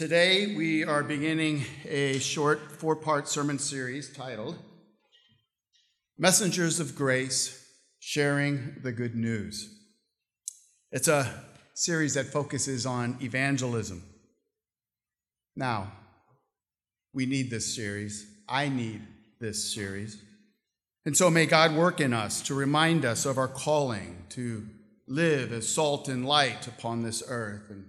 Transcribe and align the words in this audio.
Today, 0.00 0.56
we 0.56 0.82
are 0.82 1.02
beginning 1.02 1.62
a 1.86 2.18
short 2.20 2.72
four 2.72 2.96
part 2.96 3.28
sermon 3.28 3.58
series 3.58 4.10
titled 4.10 4.56
Messengers 6.16 6.80
of 6.80 6.96
Grace 6.96 7.70
Sharing 7.98 8.76
the 8.82 8.92
Good 8.92 9.14
News. 9.14 9.68
It's 10.90 11.06
a 11.06 11.44
series 11.74 12.14
that 12.14 12.28
focuses 12.28 12.86
on 12.86 13.18
evangelism. 13.20 14.02
Now, 15.54 15.92
we 17.12 17.26
need 17.26 17.50
this 17.50 17.76
series. 17.76 18.26
I 18.48 18.70
need 18.70 19.02
this 19.38 19.74
series. 19.74 20.16
And 21.04 21.14
so 21.14 21.28
may 21.28 21.44
God 21.44 21.76
work 21.76 22.00
in 22.00 22.14
us 22.14 22.40
to 22.44 22.54
remind 22.54 23.04
us 23.04 23.26
of 23.26 23.36
our 23.36 23.48
calling 23.48 24.24
to 24.30 24.66
live 25.06 25.52
as 25.52 25.68
salt 25.68 26.08
and 26.08 26.24
light 26.24 26.66
upon 26.66 27.02
this 27.02 27.22
earth. 27.28 27.68
And 27.68 27.84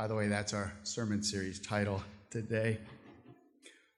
by 0.00 0.06
the 0.06 0.14
way, 0.14 0.28
that's 0.28 0.54
our 0.54 0.72
sermon 0.82 1.22
series 1.22 1.60
title 1.60 2.02
today. 2.30 2.78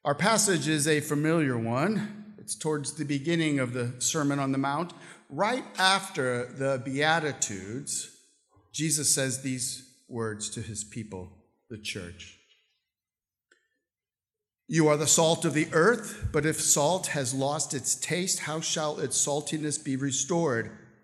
Our 0.05 0.17
passage 0.17 0.67
is 0.67 0.89
a 0.89 0.99
familiar 0.99 1.57
one. 1.57 2.35
It's 2.39 2.57
towards 2.57 2.95
the 2.95 3.05
beginning 3.05 3.61
of 3.61 3.73
the 3.73 3.93
Sermon 4.01 4.41
on 4.41 4.51
the 4.51 4.59
Mount. 4.59 4.93
Right 5.29 5.62
after 5.79 6.47
the 6.47 6.83
Beatitudes, 6.85 8.11
Jesus 8.73 9.15
says 9.15 9.43
these 9.43 9.95
words 10.09 10.51
to 10.51 10.61
his 10.61 10.83
people, 10.83 11.31
the 11.71 11.79
church. 11.79 12.37
You 14.67 14.89
are 14.89 14.97
the 14.97 15.07
salt 15.07 15.45
of 15.45 15.55
the 15.55 15.69
earth, 15.71 16.31
but 16.33 16.45
if 16.45 16.61
salt 16.61 17.09
has 17.09 17.33
lost 17.33 17.75
its 17.75 17.95
taste, 17.95 18.41
how 18.41 18.61
shall 18.61 18.98
its 18.98 19.25
saltiness 19.25 19.79
be 19.79 19.95
restored? 19.95 20.73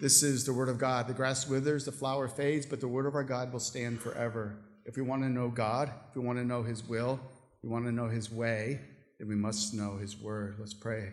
This 0.00 0.22
is 0.22 0.44
the 0.44 0.52
word 0.52 0.68
of 0.68 0.78
God. 0.78 1.08
The 1.08 1.14
grass 1.14 1.48
withers, 1.48 1.84
the 1.84 1.92
flower 1.92 2.28
fades, 2.28 2.66
but 2.66 2.80
the 2.80 2.86
word 2.86 3.06
of 3.06 3.16
our 3.16 3.24
God 3.24 3.52
will 3.52 3.60
stand 3.60 4.00
forever. 4.00 4.56
If 4.84 4.96
we 4.96 5.02
want 5.02 5.22
to 5.22 5.28
know 5.28 5.48
God, 5.48 5.90
if 6.08 6.16
we 6.16 6.22
want 6.22 6.38
to 6.38 6.44
know 6.44 6.62
his 6.62 6.86
will, 6.86 7.18
if 7.56 7.64
we 7.64 7.68
want 7.68 7.84
to 7.86 7.92
know 7.92 8.08
his 8.08 8.30
way, 8.30 8.80
then 9.18 9.28
we 9.28 9.34
must 9.34 9.74
know 9.74 9.96
his 9.96 10.16
word. 10.16 10.56
Let's 10.60 10.72
pray. 10.72 11.12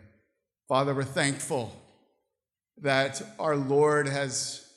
Father, 0.68 0.94
we're 0.94 1.04
thankful 1.04 1.76
that 2.82 3.22
our 3.40 3.56
Lord 3.56 4.08
has 4.08 4.70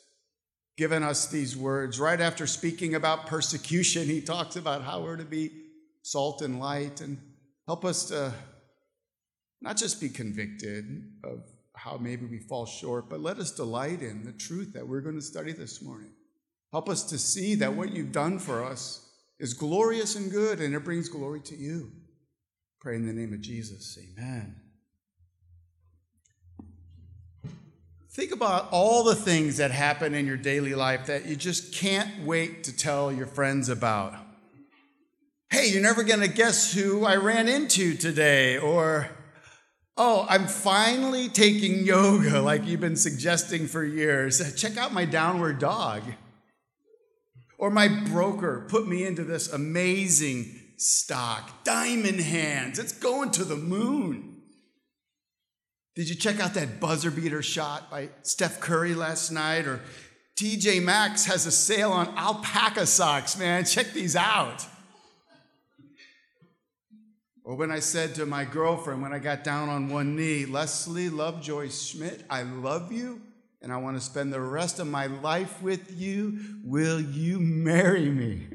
given 0.79 1.03
us 1.03 1.27
these 1.27 1.55
words. 1.57 2.01
Right 2.01 2.21
after 2.21 2.47
speaking 2.47 2.95
about 2.95 3.27
persecution, 3.27 4.07
he 4.07 4.23
talks 4.23 4.57
about 4.57 4.83
how 4.83 5.03
we're 5.03 5.17
to 5.17 5.25
be 5.25 5.51
salt 6.03 6.41
and 6.41 6.59
light 6.59 7.03
and 7.03 7.19
help 7.67 7.85
us 7.85 8.05
to 8.07 8.33
not 9.61 9.77
just 9.77 10.01
be 10.01 10.09
convicted 10.09 11.05
of 11.25 11.43
how 11.79 11.97
maybe 11.97 12.27
we 12.27 12.39
fall 12.39 12.67
short, 12.67 13.09
but 13.09 13.21
let 13.21 13.39
us 13.39 13.53
delight 13.53 14.03
in 14.03 14.25
the 14.25 14.33
truth 14.33 14.73
that 14.73 14.87
we're 14.87 15.01
going 15.01 15.15
to 15.15 15.23
study 15.23 15.53
this 15.53 15.81
morning. 15.81 16.11
Help 16.73 16.89
us 16.89 17.05
to 17.05 17.19
see 17.19 17.55
that 17.55 17.75
what 17.75 17.93
you've 17.93 18.13
done 18.13 18.39
for 18.39 18.65
us 18.65 19.09
is 19.39 19.55
glorious 19.55 20.17
and 20.17 20.31
good, 20.31 20.61
and 20.61 20.75
it 20.75 20.85
brings 20.85 21.09
glory 21.09 21.41
to 21.41 21.57
you. 21.57 21.93
Pray 22.81 22.97
in 22.97 23.07
the 23.07 23.13
name 23.13 23.33
of 23.33 23.41
Jesus. 23.41 23.97
Amen. 23.99 24.57
Think 28.11 28.33
about 28.33 28.69
all 28.73 29.05
the 29.05 29.15
things 29.15 29.59
that 29.59 29.71
happen 29.71 30.15
in 30.15 30.27
your 30.27 30.37
daily 30.37 30.75
life 30.75 31.07
that 31.07 31.27
you 31.27 31.37
just 31.37 31.73
can't 31.73 32.25
wait 32.25 32.65
to 32.65 32.77
tell 32.77 33.13
your 33.13 33.29
friends 33.29 33.69
about. 33.69 34.15
Hey, 35.51 35.69
you're 35.69 35.83
never 35.83 36.03
going 36.03 36.21
to 36.21 36.29
guess 36.29 36.75
who 36.75 37.05
I 37.05 37.17
ran 37.17 37.49
into 37.49 37.95
today, 37.95 38.59
or 38.59 39.09
Oh, 40.01 40.25
I'm 40.31 40.47
finally 40.47 41.29
taking 41.29 41.85
yoga 41.85 42.41
like 42.41 42.65
you've 42.65 42.81
been 42.81 42.95
suggesting 42.95 43.67
for 43.67 43.85
years. 43.85 44.55
Check 44.61 44.77
out 44.77 44.93
my 44.93 45.05
downward 45.05 45.59
dog. 45.59 46.03
Or 47.59 47.69
my 47.69 47.89
broker 47.89 48.65
put 48.69 48.87
me 48.87 49.05
into 49.05 49.25
this 49.25 49.53
amazing 49.53 50.55
stock, 50.77 51.65
diamond 51.65 52.21
hands. 52.21 52.79
It's 52.79 52.93
going 52.93 53.33
to 53.33 53.45
the 53.45 53.57
moon. 53.57 54.37
Did 55.97 56.09
you 56.09 56.15
check 56.15 56.39
out 56.39 56.55
that 56.55 56.79
buzzer 56.79 57.11
beater 57.11 57.43
shot 57.43 57.91
by 57.91 58.11
Steph 58.23 58.61
Curry 58.61 58.95
last 58.95 59.33
night? 59.33 59.67
Or 59.67 59.81
TJ 60.39 60.81
Maxx 60.81 61.25
has 61.25 61.45
a 61.47 61.51
sale 61.51 61.91
on 61.91 62.17
alpaca 62.17 62.87
socks, 62.87 63.37
man. 63.37 63.65
Check 63.65 63.93
these 63.93 64.15
out. 64.15 64.65
Or 67.49 67.55
when 67.55 67.71
I 67.71 67.79
said 67.79 68.15
to 68.17 68.27
my 68.27 68.45
girlfriend 68.45 69.01
when 69.01 69.15
I 69.15 69.19
got 69.19 69.43
down 69.43 69.71
on 69.71 69.89
one 69.89 70.15
knee, 70.15 70.45
Leslie 70.45 71.09
Lovejoy 71.09 71.71
Schmidt, 71.71 72.23
I 72.29 72.43
love 72.43 72.93
you 72.93 73.23
and 73.63 73.73
I 73.73 73.79
want 73.79 73.97
to 73.97 74.03
spend 74.03 74.35
the 74.35 74.41
rest 74.43 74.79
of 74.81 74.87
my 74.87 75.07
life 75.07 75.63
with 75.63 75.99
you. 75.99 76.41
Will 76.63 77.01
you 77.01 77.41
marry 77.41 78.11
me? 78.11 78.49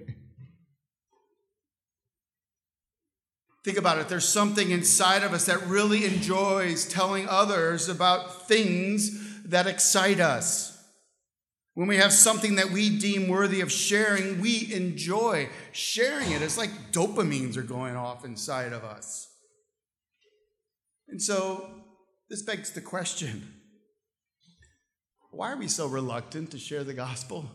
Think 3.63 3.79
about 3.79 3.97
it. 3.97 4.09
There's 4.09 4.29
something 4.29 4.69
inside 4.69 5.23
of 5.23 5.33
us 5.33 5.47
that 5.47 5.65
really 5.65 6.05
enjoys 6.05 6.85
telling 6.85 7.27
others 7.27 7.89
about 7.89 8.47
things 8.47 9.41
that 9.45 9.65
excite 9.65 10.19
us. 10.19 10.72
When 11.75 11.88
we 11.88 11.97
have 11.97 12.13
something 12.13 12.56
that 12.56 12.69
we 12.69 13.00
deem 13.00 13.28
worthy 13.28 13.61
of 13.61 13.72
sharing, 13.72 14.39
we 14.39 14.72
enjoy 14.73 15.50
sharing 15.72 16.31
it. 16.31 16.41
It's 16.41 16.57
like 16.57 16.91
dopamines 16.91 17.57
are 17.57 17.63
going 17.63 17.95
off 17.95 18.25
inside 18.25 18.73
of 18.73 18.84
us. 18.84 19.28
And 21.07 21.22
so 21.22 21.69
this 22.29 22.44
begs 22.44 22.72
the 22.72 22.81
question 22.81 23.59
why 25.31 25.51
are 25.51 25.57
we 25.57 25.67
so 25.67 25.88
reluctant 25.88 26.51
to 26.51 26.59
share 26.59 26.83
the 26.83 26.94
gospel? 26.94 27.50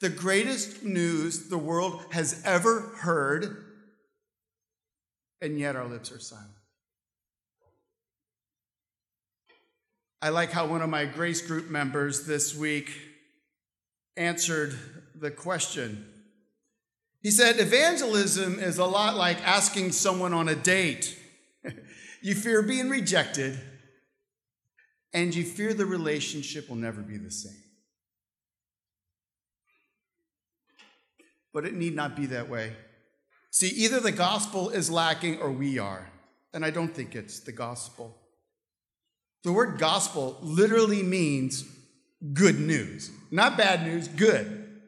The 0.00 0.08
greatest 0.08 0.84
news 0.84 1.48
the 1.48 1.58
world 1.58 2.04
has 2.12 2.40
ever 2.44 2.80
heard, 2.98 3.56
and 5.40 5.58
yet 5.58 5.74
our 5.74 5.88
lips 5.88 6.12
are 6.12 6.20
silent. 6.20 6.54
I 10.24 10.30
like 10.30 10.52
how 10.52 10.64
one 10.64 10.80
of 10.80 10.88
my 10.88 11.04
grace 11.04 11.42
group 11.42 11.68
members 11.68 12.24
this 12.24 12.56
week 12.56 12.90
answered 14.16 14.74
the 15.14 15.30
question. 15.30 16.06
He 17.22 17.30
said, 17.30 17.60
Evangelism 17.60 18.58
is 18.58 18.78
a 18.78 18.86
lot 18.86 19.18
like 19.18 19.46
asking 19.46 19.92
someone 19.92 20.32
on 20.32 20.48
a 20.48 20.54
date. 20.54 21.18
you 22.22 22.34
fear 22.34 22.62
being 22.62 22.88
rejected, 22.88 23.60
and 25.12 25.34
you 25.34 25.44
fear 25.44 25.74
the 25.74 25.84
relationship 25.84 26.70
will 26.70 26.76
never 26.76 27.02
be 27.02 27.18
the 27.18 27.30
same. 27.30 27.62
But 31.52 31.66
it 31.66 31.74
need 31.74 31.94
not 31.94 32.16
be 32.16 32.24
that 32.24 32.48
way. 32.48 32.72
See, 33.50 33.68
either 33.68 34.00
the 34.00 34.10
gospel 34.10 34.70
is 34.70 34.90
lacking 34.90 35.38
or 35.38 35.52
we 35.52 35.78
are. 35.78 36.10
And 36.54 36.64
I 36.64 36.70
don't 36.70 36.94
think 36.94 37.14
it's 37.14 37.40
the 37.40 37.52
gospel. 37.52 38.16
The 39.44 39.52
word 39.52 39.78
gospel 39.78 40.38
literally 40.40 41.02
means 41.02 41.64
good 42.32 42.58
news, 42.58 43.10
not 43.30 43.58
bad 43.58 43.86
news, 43.86 44.08
good. 44.08 44.80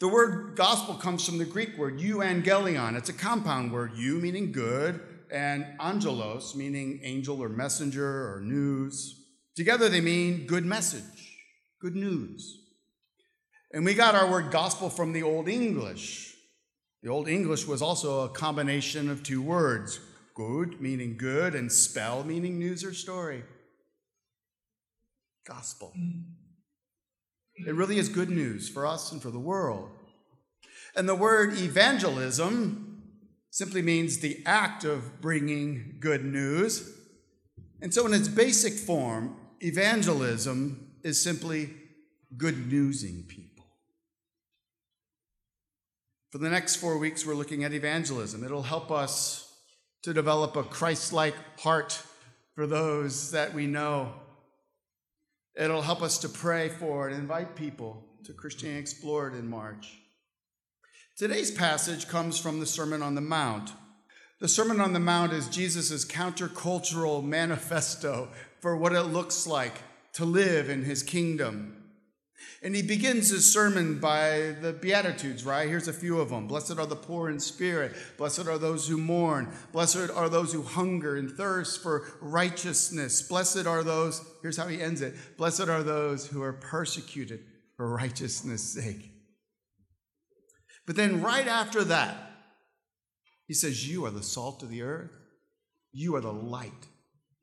The 0.00 0.08
word 0.08 0.56
gospel 0.56 0.94
comes 0.94 1.24
from 1.26 1.36
the 1.36 1.44
Greek 1.44 1.76
word 1.76 1.98
euangelion. 1.98 2.96
It's 2.96 3.10
a 3.10 3.12
compound 3.12 3.70
word, 3.70 3.92
eu 3.94 4.18
meaning 4.18 4.52
good, 4.52 5.00
and 5.30 5.66
angelos 5.78 6.56
meaning 6.56 7.00
angel 7.02 7.42
or 7.42 7.50
messenger 7.50 8.34
or 8.34 8.40
news. 8.40 9.22
Together 9.54 9.90
they 9.90 10.00
mean 10.00 10.46
good 10.46 10.64
message, 10.64 11.36
good 11.78 11.94
news. 11.94 12.58
And 13.70 13.84
we 13.84 13.92
got 13.92 14.14
our 14.14 14.30
word 14.30 14.50
gospel 14.50 14.88
from 14.88 15.12
the 15.12 15.22
Old 15.22 15.46
English. 15.46 16.34
The 17.02 17.10
Old 17.10 17.28
English 17.28 17.66
was 17.66 17.82
also 17.82 18.24
a 18.24 18.30
combination 18.30 19.10
of 19.10 19.22
two 19.22 19.42
words 19.42 20.00
good, 20.42 20.80
meaning 20.80 21.16
good, 21.16 21.54
and 21.54 21.70
spell, 21.70 22.24
meaning 22.24 22.58
news 22.58 22.84
or 22.84 22.92
story. 22.92 23.42
Gospel. 25.46 25.92
It 27.66 27.74
really 27.74 27.98
is 27.98 28.08
good 28.08 28.30
news 28.30 28.68
for 28.68 28.86
us 28.86 29.12
and 29.12 29.20
for 29.20 29.30
the 29.30 29.38
world. 29.38 29.90
And 30.96 31.08
the 31.08 31.14
word 31.14 31.58
evangelism 31.58 33.02
simply 33.50 33.82
means 33.82 34.18
the 34.18 34.42
act 34.46 34.84
of 34.84 35.20
bringing 35.20 35.96
good 36.00 36.24
news. 36.24 36.98
And 37.80 37.92
so, 37.92 38.06
in 38.06 38.14
its 38.14 38.28
basic 38.28 38.74
form, 38.74 39.36
evangelism 39.60 40.92
is 41.02 41.22
simply 41.22 41.70
good 42.36 42.70
newsing 42.70 43.24
people. 43.28 43.66
For 46.30 46.38
the 46.38 46.48
next 46.48 46.76
four 46.76 46.98
weeks, 46.98 47.26
we're 47.26 47.34
looking 47.34 47.64
at 47.64 47.72
evangelism. 47.72 48.44
It'll 48.44 48.62
help 48.62 48.90
us 48.90 49.51
to 50.02 50.12
develop 50.12 50.56
a 50.56 50.62
Christ 50.62 51.12
like 51.12 51.34
heart 51.60 52.02
for 52.54 52.66
those 52.66 53.30
that 53.30 53.54
we 53.54 53.66
know. 53.66 54.12
It'll 55.56 55.82
help 55.82 56.02
us 56.02 56.18
to 56.18 56.28
pray 56.28 56.68
for 56.68 57.08
and 57.08 57.16
invite 57.16 57.56
people 57.56 58.04
to 58.24 58.32
Christianity 58.32 58.80
Explored 58.80 59.34
in 59.34 59.48
March. 59.48 59.98
Today's 61.16 61.50
passage 61.50 62.08
comes 62.08 62.38
from 62.38 62.58
the 62.58 62.66
Sermon 62.66 63.02
on 63.02 63.14
the 63.14 63.20
Mount. 63.20 63.72
The 64.40 64.48
Sermon 64.48 64.80
on 64.80 64.92
the 64.92 65.00
Mount 65.00 65.32
is 65.32 65.48
Jesus' 65.48 66.04
countercultural 66.04 67.22
manifesto 67.22 68.30
for 68.60 68.76
what 68.76 68.92
it 68.92 69.02
looks 69.02 69.46
like 69.46 69.74
to 70.14 70.24
live 70.24 70.68
in 70.68 70.84
his 70.84 71.02
kingdom. 71.02 71.81
And 72.62 72.76
he 72.76 72.82
begins 72.82 73.30
his 73.30 73.50
sermon 73.52 73.98
by 73.98 74.54
the 74.60 74.72
Beatitudes, 74.72 75.44
right? 75.44 75.68
Here's 75.68 75.88
a 75.88 75.92
few 75.92 76.20
of 76.20 76.30
them. 76.30 76.46
Blessed 76.46 76.78
are 76.78 76.86
the 76.86 76.96
poor 76.96 77.28
in 77.28 77.40
spirit. 77.40 77.94
Blessed 78.16 78.46
are 78.46 78.58
those 78.58 78.86
who 78.86 78.98
mourn. 78.98 79.52
Blessed 79.72 80.10
are 80.14 80.28
those 80.28 80.52
who 80.52 80.62
hunger 80.62 81.16
and 81.16 81.30
thirst 81.30 81.82
for 81.82 82.06
righteousness. 82.20 83.22
Blessed 83.22 83.66
are 83.66 83.82
those, 83.82 84.24
here's 84.42 84.56
how 84.56 84.68
he 84.68 84.80
ends 84.80 85.00
it 85.00 85.14
Blessed 85.36 85.68
are 85.68 85.82
those 85.82 86.26
who 86.26 86.42
are 86.42 86.52
persecuted 86.52 87.40
for 87.76 87.88
righteousness' 87.88 88.74
sake. 88.74 89.10
But 90.86 90.96
then, 90.96 91.22
right 91.22 91.46
after 91.46 91.84
that, 91.84 92.16
he 93.46 93.54
says, 93.54 93.88
You 93.88 94.04
are 94.04 94.10
the 94.10 94.22
salt 94.22 94.62
of 94.62 94.70
the 94.70 94.82
earth, 94.82 95.10
you 95.92 96.14
are 96.16 96.20
the 96.20 96.32
light 96.32 96.86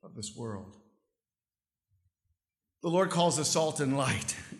of 0.03 0.15
this 0.15 0.33
world. 0.35 0.75
The 2.81 2.89
Lord 2.89 3.09
calls 3.09 3.39
us 3.39 3.49
salt 3.49 3.79
and 3.79 3.97
light. 3.97 4.35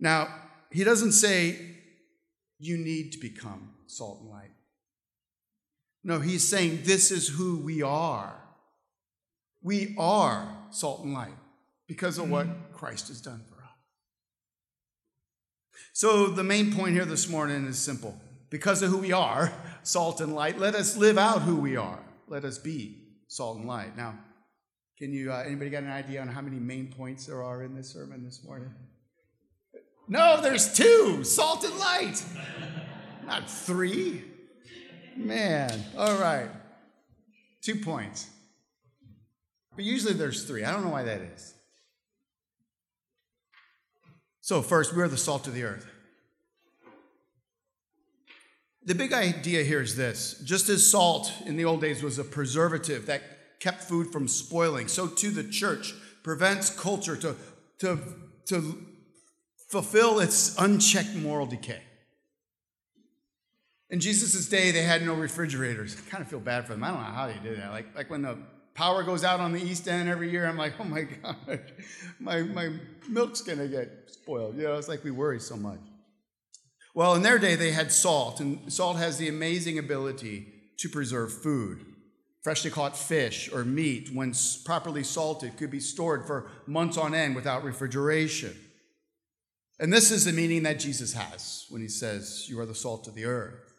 Now, 0.00 0.34
he 0.70 0.82
doesn't 0.82 1.12
say 1.12 1.58
you 2.58 2.78
need 2.78 3.12
to 3.12 3.18
become 3.18 3.70
salt 3.86 4.20
and 4.22 4.30
light. 4.30 4.50
No, 6.02 6.18
he's 6.20 6.46
saying 6.46 6.80
this 6.84 7.10
is 7.10 7.28
who 7.28 7.58
we 7.58 7.82
are. 7.82 8.34
We 9.62 9.94
are 9.98 10.48
salt 10.70 11.04
and 11.04 11.12
light 11.12 11.36
because 11.86 12.16
of 12.16 12.30
what 12.30 12.46
Christ 12.72 13.08
has 13.08 13.20
done 13.20 13.42
for 13.48 13.62
us. 13.62 13.70
So, 15.92 16.28
the 16.28 16.44
main 16.44 16.72
point 16.72 16.94
here 16.94 17.04
this 17.04 17.28
morning 17.28 17.66
is 17.66 17.78
simple. 17.78 18.18
Because 18.48 18.82
of 18.82 18.90
who 18.90 18.98
we 18.98 19.12
are, 19.12 19.52
salt 19.82 20.20
and 20.20 20.34
light, 20.34 20.58
let 20.58 20.74
us 20.74 20.96
live 20.96 21.18
out 21.18 21.42
who 21.42 21.56
we 21.56 21.76
are. 21.76 21.98
Let 22.26 22.44
us 22.44 22.58
be 22.58 22.96
salt 23.28 23.58
and 23.58 23.66
light. 23.66 23.96
Now, 23.96 24.18
can 24.96 25.12
you, 25.12 25.32
uh, 25.32 25.42
anybody 25.46 25.70
got 25.70 25.82
an 25.82 25.90
idea 25.90 26.22
on 26.22 26.28
how 26.28 26.40
many 26.40 26.58
main 26.58 26.92
points 26.92 27.26
there 27.26 27.42
are 27.42 27.62
in 27.62 27.74
this 27.74 27.90
sermon 27.90 28.24
this 28.24 28.42
morning? 28.44 28.70
No, 30.10 30.40
there's 30.42 30.74
two 30.74 31.22
salt 31.22 31.62
and 31.62 31.78
light, 31.78 32.20
not 33.26 33.48
three. 33.48 34.24
Man, 35.16 35.84
all 35.96 36.18
right. 36.18 36.48
Two 37.62 37.76
points. 37.76 38.28
But 39.76 39.84
usually 39.84 40.14
there's 40.14 40.46
three. 40.48 40.64
I 40.64 40.72
don't 40.72 40.84
know 40.84 40.90
why 40.90 41.04
that 41.04 41.20
is. 41.20 41.54
So, 44.40 44.62
first, 44.62 44.96
we're 44.96 45.06
the 45.06 45.16
salt 45.16 45.46
of 45.46 45.54
the 45.54 45.62
earth. 45.62 45.86
The 48.84 48.96
big 48.96 49.12
idea 49.12 49.62
here 49.62 49.80
is 49.80 49.94
this 49.94 50.42
just 50.44 50.68
as 50.68 50.84
salt 50.84 51.32
in 51.46 51.56
the 51.56 51.66
old 51.66 51.80
days 51.80 52.02
was 52.02 52.18
a 52.18 52.24
preservative 52.24 53.06
that 53.06 53.60
kept 53.60 53.84
food 53.84 54.10
from 54.10 54.26
spoiling, 54.26 54.88
so 54.88 55.06
too 55.06 55.30
the 55.30 55.44
church 55.44 55.94
prevents 56.24 56.68
culture 56.68 57.14
to, 57.14 57.36
to, 57.78 57.98
to 58.46 58.86
fulfill 59.70 60.18
its 60.18 60.56
unchecked 60.58 61.14
moral 61.14 61.46
decay. 61.46 61.82
In 63.88 64.00
Jesus' 64.00 64.48
day, 64.48 64.70
they 64.70 64.82
had 64.82 65.04
no 65.04 65.14
refrigerators. 65.14 65.96
I 65.96 66.08
kind 66.10 66.22
of 66.22 66.28
feel 66.28 66.40
bad 66.40 66.66
for 66.66 66.74
them. 66.74 66.84
I 66.84 66.88
don't 66.88 66.98
know 66.98 67.04
how 67.04 67.26
they 67.26 67.38
did 67.42 67.58
that. 67.58 67.70
Like, 67.70 67.94
like 67.96 68.10
when 68.10 68.22
the 68.22 68.38
power 68.74 69.02
goes 69.02 69.24
out 69.24 69.40
on 69.40 69.52
the 69.52 69.60
East 69.60 69.88
End 69.88 70.08
every 70.08 70.30
year, 70.30 70.46
I'm 70.46 70.56
like, 70.56 70.74
oh 70.78 70.84
my 70.84 71.02
God, 71.02 71.60
my, 72.20 72.42
my 72.42 72.72
milk's 73.08 73.42
going 73.42 73.58
to 73.58 73.68
get 73.68 73.90
spoiled. 74.06 74.56
You 74.56 74.64
know, 74.64 74.76
it's 74.76 74.88
like 74.88 75.02
we 75.02 75.10
worry 75.10 75.40
so 75.40 75.56
much. 75.56 75.80
Well, 76.94 77.14
in 77.14 77.22
their 77.22 77.38
day, 77.38 77.54
they 77.54 77.72
had 77.72 77.92
salt, 77.92 78.40
and 78.40 78.72
salt 78.72 78.96
has 78.96 79.18
the 79.18 79.28
amazing 79.28 79.78
ability 79.78 80.52
to 80.78 80.88
preserve 80.88 81.32
food. 81.32 81.84
Freshly 82.42 82.70
caught 82.70 82.96
fish 82.96 83.52
or 83.52 83.64
meat, 83.64 84.10
when 84.12 84.34
properly 84.64 85.04
salted, 85.04 85.56
could 85.56 85.70
be 85.70 85.78
stored 85.78 86.26
for 86.26 86.50
months 86.66 86.96
on 86.96 87.14
end 87.14 87.36
without 87.36 87.62
refrigeration. 87.62 88.56
And 89.80 89.90
this 89.90 90.10
is 90.10 90.26
the 90.26 90.32
meaning 90.32 90.64
that 90.64 90.78
Jesus 90.78 91.14
has 91.14 91.64
when 91.70 91.80
he 91.80 91.88
says, 91.88 92.46
You 92.50 92.60
are 92.60 92.66
the 92.66 92.74
salt 92.74 93.08
of 93.08 93.14
the 93.14 93.24
earth. 93.24 93.72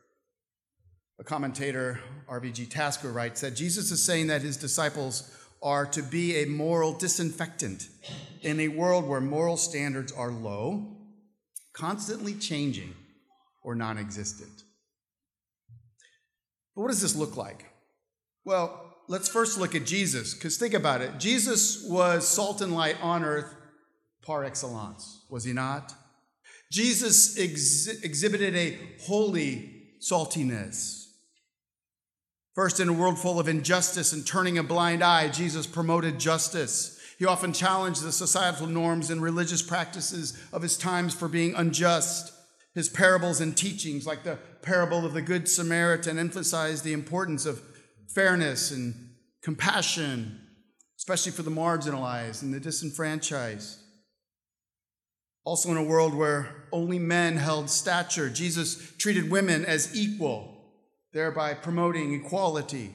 A 1.19 1.23
commentator, 1.23 1.99
R.V.G. 2.27 2.65
Tasker, 2.65 3.11
writes 3.11 3.41
that 3.41 3.55
Jesus 3.55 3.91
is 3.91 4.03
saying 4.03 4.25
that 4.27 4.41
his 4.41 4.57
disciples 4.57 5.31
are 5.61 5.85
to 5.85 6.01
be 6.01 6.37
a 6.37 6.47
moral 6.47 6.93
disinfectant 6.93 7.87
in 8.41 8.59
a 8.59 8.69
world 8.69 9.07
where 9.07 9.21
moral 9.21 9.57
standards 9.57 10.11
are 10.11 10.31
low, 10.31 10.97
constantly 11.73 12.33
changing, 12.33 12.95
or 13.61 13.75
non 13.75 13.99
existent. 13.99 14.63
But 16.75 16.81
what 16.81 16.87
does 16.87 17.03
this 17.03 17.15
look 17.15 17.37
like? 17.37 17.65
Well, 18.43 18.95
let's 19.07 19.29
first 19.29 19.59
look 19.59 19.75
at 19.75 19.85
Jesus, 19.85 20.33
because 20.33 20.57
think 20.57 20.73
about 20.73 21.01
it. 21.01 21.19
Jesus 21.19 21.85
was 21.87 22.27
salt 22.27 22.61
and 22.61 22.73
light 22.73 22.97
on 23.03 23.23
earth 23.23 23.53
par 24.21 24.43
excellence, 24.43 25.25
was 25.29 25.43
he 25.43 25.53
not? 25.53 25.93
Jesus 26.71 27.37
ex- 27.37 27.87
exhibited 28.03 28.55
a 28.55 28.77
holy 29.01 29.91
saltiness. 29.99 31.07
First, 32.55 32.79
in 32.79 32.89
a 32.89 32.93
world 32.93 33.17
full 33.17 33.39
of 33.39 33.47
injustice 33.47 34.13
and 34.13 34.25
turning 34.25 34.57
a 34.57 34.63
blind 34.63 35.03
eye, 35.03 35.29
Jesus 35.29 35.67
promoted 35.67 36.19
justice. 36.19 36.99
He 37.17 37.25
often 37.25 37.53
challenged 37.53 38.03
the 38.03 38.11
societal 38.11 38.67
norms 38.67 39.09
and 39.09 39.21
religious 39.21 39.61
practices 39.61 40.37
of 40.51 40.61
his 40.61 40.77
times 40.77 41.13
for 41.13 41.27
being 41.27 41.53
unjust. 41.55 42.33
His 42.73 42.89
parables 42.89 43.41
and 43.41 43.55
teachings, 43.55 44.07
like 44.07 44.23
the 44.23 44.39
parable 44.61 45.05
of 45.05 45.13
the 45.13 45.21
Good 45.21 45.47
Samaritan, 45.47 46.17
emphasized 46.17 46.83
the 46.83 46.93
importance 46.93 47.45
of 47.45 47.61
fairness 48.13 48.71
and 48.71 49.11
compassion, 49.41 50.39
especially 50.97 51.31
for 51.31 51.43
the 51.43 51.51
marginalized 51.51 52.41
and 52.41 52.53
the 52.53 52.59
disenfranchised. 52.59 53.80
Also, 55.43 55.71
in 55.71 55.77
a 55.77 55.83
world 55.83 56.13
where 56.13 56.67
only 56.71 56.99
men 56.99 57.37
held 57.37 57.69
stature, 57.69 58.29
Jesus 58.29 58.93
treated 58.97 59.31
women 59.31 59.65
as 59.65 59.95
equal, 59.95 60.55
thereby 61.13 61.53
promoting 61.53 62.13
equality. 62.13 62.91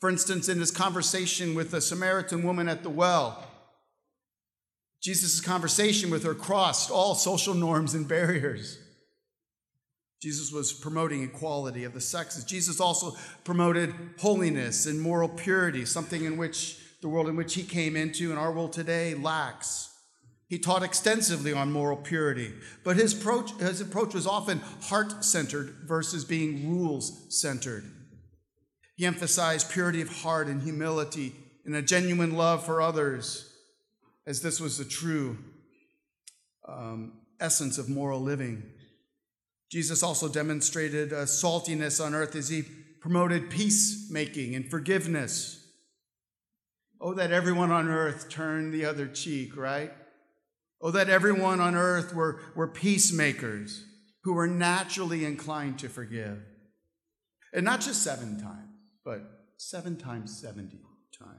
For 0.00 0.08
instance, 0.08 0.48
in 0.48 0.60
his 0.60 0.70
conversation 0.70 1.54
with 1.54 1.70
the 1.70 1.80
Samaritan 1.80 2.42
woman 2.44 2.68
at 2.68 2.82
the 2.82 2.90
well, 2.90 3.44
Jesus' 5.02 5.40
conversation 5.40 6.10
with 6.10 6.22
her 6.22 6.34
crossed 6.34 6.90
all 6.90 7.16
social 7.16 7.54
norms 7.54 7.94
and 7.94 8.06
barriers. 8.06 8.78
Jesus 10.22 10.52
was 10.52 10.72
promoting 10.72 11.24
equality 11.24 11.82
of 11.82 11.94
the 11.94 12.00
sexes. 12.00 12.44
Jesus 12.44 12.80
also 12.80 13.16
promoted 13.42 13.92
holiness 14.20 14.86
and 14.86 15.00
moral 15.00 15.28
purity, 15.28 15.84
something 15.84 16.24
in 16.24 16.36
which 16.36 16.78
the 17.00 17.08
world 17.08 17.28
in 17.28 17.34
which 17.34 17.54
he 17.54 17.64
came 17.64 17.96
into 17.96 18.30
and 18.30 18.38
our 18.38 18.52
world 18.52 18.72
today 18.72 19.14
lacks. 19.14 19.91
He 20.52 20.58
taught 20.58 20.82
extensively 20.82 21.54
on 21.54 21.72
moral 21.72 21.96
purity, 21.96 22.52
but 22.84 22.98
his 22.98 23.18
approach, 23.18 23.58
his 23.58 23.80
approach 23.80 24.12
was 24.12 24.26
often 24.26 24.58
heart 24.82 25.24
centered 25.24 25.76
versus 25.86 26.26
being 26.26 26.68
rules 26.68 27.24
centered. 27.30 27.90
He 28.94 29.06
emphasized 29.06 29.70
purity 29.70 30.02
of 30.02 30.10
heart 30.10 30.48
and 30.48 30.62
humility 30.62 31.34
and 31.64 31.74
a 31.74 31.80
genuine 31.80 32.36
love 32.36 32.66
for 32.66 32.82
others, 32.82 33.50
as 34.26 34.42
this 34.42 34.60
was 34.60 34.76
the 34.76 34.84
true 34.84 35.38
um, 36.68 37.14
essence 37.40 37.78
of 37.78 37.88
moral 37.88 38.20
living. 38.20 38.62
Jesus 39.70 40.02
also 40.02 40.28
demonstrated 40.28 41.12
a 41.12 41.22
saltiness 41.22 41.98
on 41.98 42.14
earth 42.14 42.36
as 42.36 42.50
he 42.50 42.64
promoted 43.00 43.48
peacemaking 43.48 44.54
and 44.54 44.70
forgiveness. 44.70 45.66
Oh, 47.00 47.14
that 47.14 47.32
everyone 47.32 47.70
on 47.70 47.88
earth 47.88 48.28
turned 48.28 48.74
the 48.74 48.84
other 48.84 49.06
cheek, 49.06 49.56
right? 49.56 49.92
Oh, 50.82 50.90
that 50.90 51.08
everyone 51.08 51.60
on 51.60 51.76
earth 51.76 52.12
were, 52.12 52.40
were 52.56 52.66
peacemakers 52.66 53.84
who 54.24 54.34
were 54.34 54.48
naturally 54.48 55.24
inclined 55.24 55.78
to 55.78 55.88
forgive. 55.88 56.38
And 57.52 57.64
not 57.64 57.80
just 57.80 58.02
seven 58.02 58.40
times, 58.40 58.68
but 59.04 59.20
seven 59.56 59.96
times 59.96 60.40
70 60.40 60.78
times. 61.16 61.38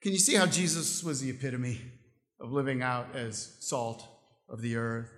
Can 0.00 0.12
you 0.12 0.18
see 0.18 0.34
how 0.34 0.46
Jesus 0.46 1.04
was 1.04 1.20
the 1.20 1.30
epitome 1.30 1.80
of 2.40 2.52
living 2.52 2.82
out 2.82 3.14
as 3.14 3.56
salt 3.60 4.06
of 4.48 4.62
the 4.62 4.76
earth? 4.76 5.10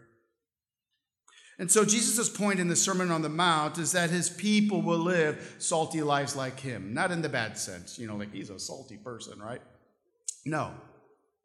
And 1.59 1.71
so, 1.71 1.85
Jesus' 1.85 2.29
point 2.29 2.59
in 2.59 2.67
the 2.67 2.75
Sermon 2.75 3.13
on 3.13 3.23
the 3.23 3.29
Mount 3.29 3.79
is 3.79 3.93
that 3.93 4.11
his 4.11 4.29
people 4.29 4.83
will 4.83 4.99
live 4.99 5.55
salty 5.59 6.03
lives 6.03 6.35
like 6.35 6.59
him. 6.59 6.95
Not 6.95 7.13
in 7.13 7.23
the 7.23 7.29
bad 7.29 7.57
sense, 7.57 7.99
you 7.99 8.09
know, 8.09 8.17
like 8.17 8.33
he's 8.33 8.51
a 8.51 8.59
salty 8.59 8.97
person, 8.97 9.39
right? 9.39 9.61
No, 10.45 10.73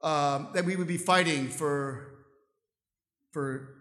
um, 0.02 0.50
that 0.54 0.66
we 0.66 0.76
would 0.76 0.88
be 0.88 0.98
fighting 0.98 1.48
for, 1.48 2.26
for 3.32 3.76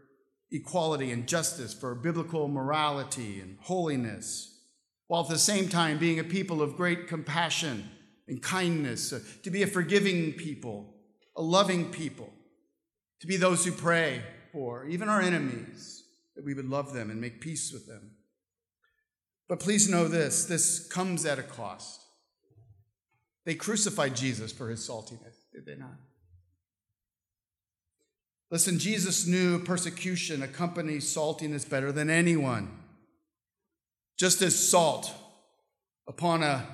equality 0.50 1.10
and 1.10 1.26
justice, 1.26 1.74
for 1.74 1.94
biblical 1.94 2.48
morality 2.48 3.40
and 3.40 3.58
holiness, 3.60 4.60
while 5.08 5.22
at 5.22 5.28
the 5.28 5.38
same 5.38 5.68
time 5.68 5.98
being 5.98 6.18
a 6.18 6.24
people 6.24 6.62
of 6.62 6.76
great 6.76 7.06
compassion 7.06 7.88
and 8.28 8.42
kindness, 8.42 9.12
uh, 9.12 9.20
to 9.42 9.50
be 9.50 9.62
a 9.62 9.66
forgiving 9.66 10.32
people, 10.32 10.94
a 11.36 11.42
loving 11.42 11.90
people, 11.90 12.32
to 13.20 13.26
be 13.26 13.36
those 13.36 13.64
who 13.64 13.72
pray 13.72 14.22
for 14.52 14.86
even 14.86 15.08
our 15.08 15.20
enemies, 15.20 16.04
that 16.34 16.44
we 16.44 16.54
would 16.54 16.68
love 16.68 16.92
them 16.92 17.10
and 17.10 17.20
make 17.20 17.40
peace 17.40 17.72
with 17.72 17.86
them. 17.86 18.12
But 19.48 19.60
please 19.60 19.88
know 19.88 20.08
this 20.08 20.44
this 20.44 20.88
comes 20.88 21.24
at 21.24 21.38
a 21.38 21.42
cost. 21.42 22.02
They 23.44 23.54
crucified 23.54 24.16
Jesus 24.16 24.50
for 24.50 24.68
his 24.68 24.86
saltiness, 24.86 25.36
did 25.52 25.66
they 25.66 25.76
not? 25.76 25.94
Listen, 28.50 28.78
Jesus 28.78 29.26
knew 29.26 29.58
persecution 29.58 30.42
accompanies 30.42 31.04
saltiness 31.04 31.68
better 31.68 31.90
than 31.90 32.08
anyone. 32.08 32.70
Just 34.16 34.40
as 34.40 34.56
salt 34.56 35.12
upon 36.06 36.42
a 36.42 36.66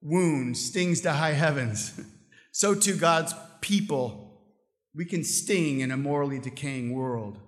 wound 0.00 0.56
stings 0.56 1.00
to 1.00 1.12
high 1.12 1.32
heavens, 1.32 2.00
so 2.52 2.74
too 2.74 2.96
God's 2.96 3.34
people, 3.60 4.40
we 4.94 5.04
can 5.04 5.24
sting 5.24 5.80
in 5.80 5.90
a 5.90 5.96
morally 5.96 6.38
decaying 6.38 6.92
world. 6.92 7.38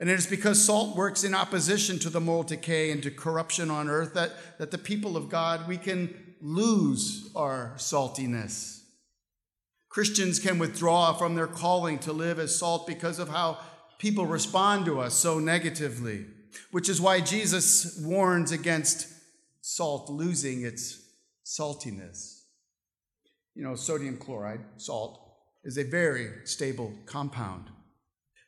And 0.00 0.10
it 0.10 0.18
is 0.18 0.26
because 0.26 0.60
salt 0.60 0.96
works 0.96 1.22
in 1.22 1.32
opposition 1.32 2.00
to 2.00 2.10
the 2.10 2.20
moral 2.20 2.42
decay 2.42 2.90
and 2.90 3.00
to 3.04 3.10
corruption 3.12 3.70
on 3.70 3.88
earth 3.88 4.14
that, 4.14 4.32
that 4.58 4.72
the 4.72 4.78
people 4.78 5.16
of 5.16 5.30
God, 5.30 5.68
we 5.68 5.76
can 5.76 6.12
lose 6.40 7.30
our 7.36 7.74
saltiness. 7.76 8.81
Christians 9.92 10.40
can 10.40 10.58
withdraw 10.58 11.12
from 11.12 11.34
their 11.34 11.46
calling 11.46 11.98
to 11.98 12.14
live 12.14 12.38
as 12.38 12.56
salt 12.56 12.86
because 12.86 13.18
of 13.18 13.28
how 13.28 13.58
people 13.98 14.24
respond 14.24 14.86
to 14.86 14.98
us 15.00 15.12
so 15.12 15.38
negatively, 15.38 16.24
which 16.70 16.88
is 16.88 16.98
why 16.98 17.20
Jesus 17.20 17.98
warns 18.02 18.52
against 18.52 19.06
salt 19.60 20.08
losing 20.08 20.62
its 20.62 20.98
saltiness. 21.44 22.40
You 23.54 23.64
know, 23.64 23.74
sodium 23.74 24.16
chloride, 24.16 24.60
salt, 24.78 25.20
is 25.62 25.76
a 25.76 25.84
very 25.84 26.30
stable 26.44 26.94
compound. 27.04 27.66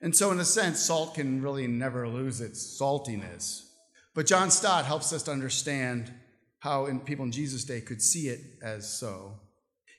And 0.00 0.16
so, 0.16 0.30
in 0.30 0.40
a 0.40 0.46
sense, 0.46 0.80
salt 0.80 1.14
can 1.14 1.42
really 1.42 1.66
never 1.66 2.08
lose 2.08 2.40
its 2.40 2.80
saltiness. 2.80 3.68
But 4.14 4.26
John 4.26 4.50
Stott 4.50 4.86
helps 4.86 5.12
us 5.12 5.22
to 5.24 5.32
understand 5.32 6.10
how 6.60 6.86
in 6.86 7.00
people 7.00 7.26
in 7.26 7.32
Jesus' 7.32 7.64
day 7.64 7.82
could 7.82 8.00
see 8.00 8.28
it 8.28 8.40
as 8.62 8.88
so. 8.88 9.40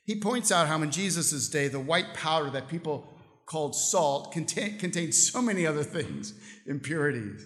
He 0.06 0.20
points 0.20 0.52
out 0.52 0.68
how 0.68 0.82
in 0.82 0.92
Jesus' 0.92 1.50
day, 1.50 1.68
the 1.68 1.80
white 1.80 2.14
powder 2.14 2.52
that 2.52 2.68
people 2.68 3.12
called 3.46 3.76
salt 3.76 4.32
contain, 4.32 4.78
contained 4.78 5.14
so 5.14 5.42
many 5.42 5.66
other 5.66 5.84
things, 5.84 6.34
impurities. 6.68 7.46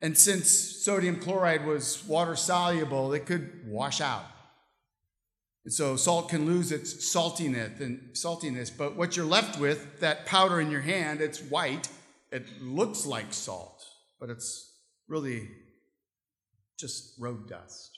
And 0.00 0.16
since 0.16 0.48
sodium 0.48 1.20
chloride 1.20 1.66
was 1.66 2.04
water 2.04 2.36
soluble, 2.36 3.12
it 3.12 3.26
could 3.26 3.66
wash 3.66 4.00
out. 4.00 4.24
And 5.64 5.72
so 5.72 5.96
salt 5.96 6.28
can 6.28 6.46
lose 6.46 6.70
its 6.70 6.94
saltiness 6.94 7.80
and 7.80 8.00
saltiness, 8.12 8.70
but 8.76 8.96
what 8.96 9.16
you're 9.16 9.26
left 9.26 9.58
with, 9.58 10.00
that 10.00 10.24
powder 10.24 10.60
in 10.60 10.70
your 10.70 10.80
hand, 10.80 11.20
it's 11.20 11.42
white. 11.42 11.88
It 12.30 12.62
looks 12.62 13.06
like 13.06 13.32
salt, 13.32 13.84
but 14.20 14.30
it's 14.30 14.72
really 15.08 15.48
just 16.78 17.14
road 17.18 17.48
dust. 17.48 17.97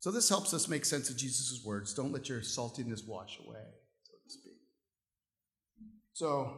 So 0.00 0.10
this 0.10 0.30
helps 0.30 0.54
us 0.54 0.66
make 0.66 0.86
sense 0.86 1.10
of 1.10 1.16
Jesus' 1.18 1.62
words. 1.64 1.92
Don't 1.92 2.10
let 2.10 2.28
your 2.28 2.40
saltiness 2.40 3.06
wash 3.06 3.38
away, 3.38 3.60
so 4.02 4.12
to 4.24 4.30
speak. 4.30 4.56
So, 6.14 6.52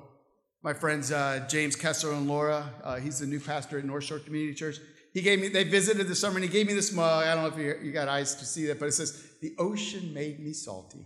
my 0.63 0.73
friends 0.73 1.11
uh, 1.11 1.45
James 1.49 1.75
Kessler 1.75 2.13
and 2.13 2.29
Laura, 2.29 2.73
uh, 2.85 2.97
he's 2.97 3.19
the 3.19 3.27
new 3.27 3.41
pastor 3.41 3.79
at 3.79 3.85
North 3.85 4.05
Shore 4.05 4.21
Community 4.21 4.55
Church. 4.55 4.79
He 5.13 5.23
gave 5.23 5.41
me, 5.41 5.49
they 5.49 5.65
visited 5.65 6.07
this 6.07 6.21
summer 6.21 6.37
and 6.37 6.45
he 6.45 6.51
gave 6.51 6.69
me 6.69 6.73
this 6.73 6.93
mug. 6.93 7.27
I 7.27 7.35
don't 7.35 7.43
know 7.43 7.51
if 7.51 7.59
you, 7.59 7.87
you 7.87 7.93
got 7.93 8.07
eyes 8.07 8.37
to 8.37 8.45
see 8.45 8.67
that, 8.67 8.79
but 8.79 8.87
it 8.87 8.93
says, 8.93 9.25
The 9.41 9.55
ocean 9.59 10.15
made 10.15 10.39
me 10.39 10.53
salty. 10.53 11.05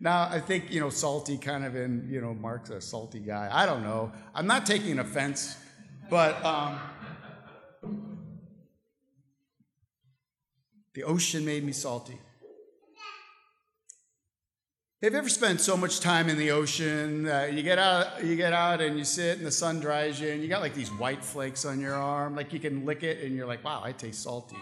Now, 0.00 0.28
I 0.30 0.38
think, 0.38 0.70
you 0.70 0.80
know, 0.80 0.90
salty 0.90 1.38
kind 1.38 1.64
of 1.64 1.76
in, 1.76 2.08
you 2.10 2.20
know, 2.20 2.34
Mark's 2.34 2.68
a 2.70 2.80
salty 2.80 3.20
guy. 3.20 3.48
I 3.50 3.64
don't 3.64 3.82
know. 3.82 4.12
I'm 4.34 4.46
not 4.46 4.66
taking 4.66 4.98
offense, 4.98 5.56
but 6.10 6.44
um, 6.44 6.78
The 10.94 11.04
ocean 11.04 11.44
made 11.44 11.64
me 11.64 11.72
salty. 11.72 12.18
Have 15.02 15.14
you 15.14 15.18
ever 15.18 15.28
spent 15.28 15.60
so 15.60 15.76
much 15.76 15.98
time 15.98 16.28
in 16.28 16.38
the 16.38 16.52
ocean? 16.52 17.26
Uh, 17.26 17.50
you 17.52 17.64
get 17.64 17.78
out, 17.78 18.24
you 18.24 18.36
get 18.36 18.52
out, 18.52 18.80
and 18.80 18.96
you 18.96 19.04
sit, 19.04 19.38
and 19.38 19.44
the 19.44 19.50
sun 19.50 19.80
dries 19.80 20.20
you, 20.20 20.28
and 20.28 20.40
you 20.40 20.48
got 20.48 20.60
like 20.60 20.74
these 20.74 20.90
white 20.90 21.24
flakes 21.24 21.64
on 21.64 21.80
your 21.80 21.94
arm, 21.94 22.36
like 22.36 22.52
you 22.52 22.60
can 22.60 22.84
lick 22.84 23.02
it, 23.02 23.24
and 23.24 23.34
you're 23.34 23.46
like, 23.46 23.64
"Wow, 23.64 23.80
I 23.82 23.90
taste 23.90 24.22
salty." 24.22 24.56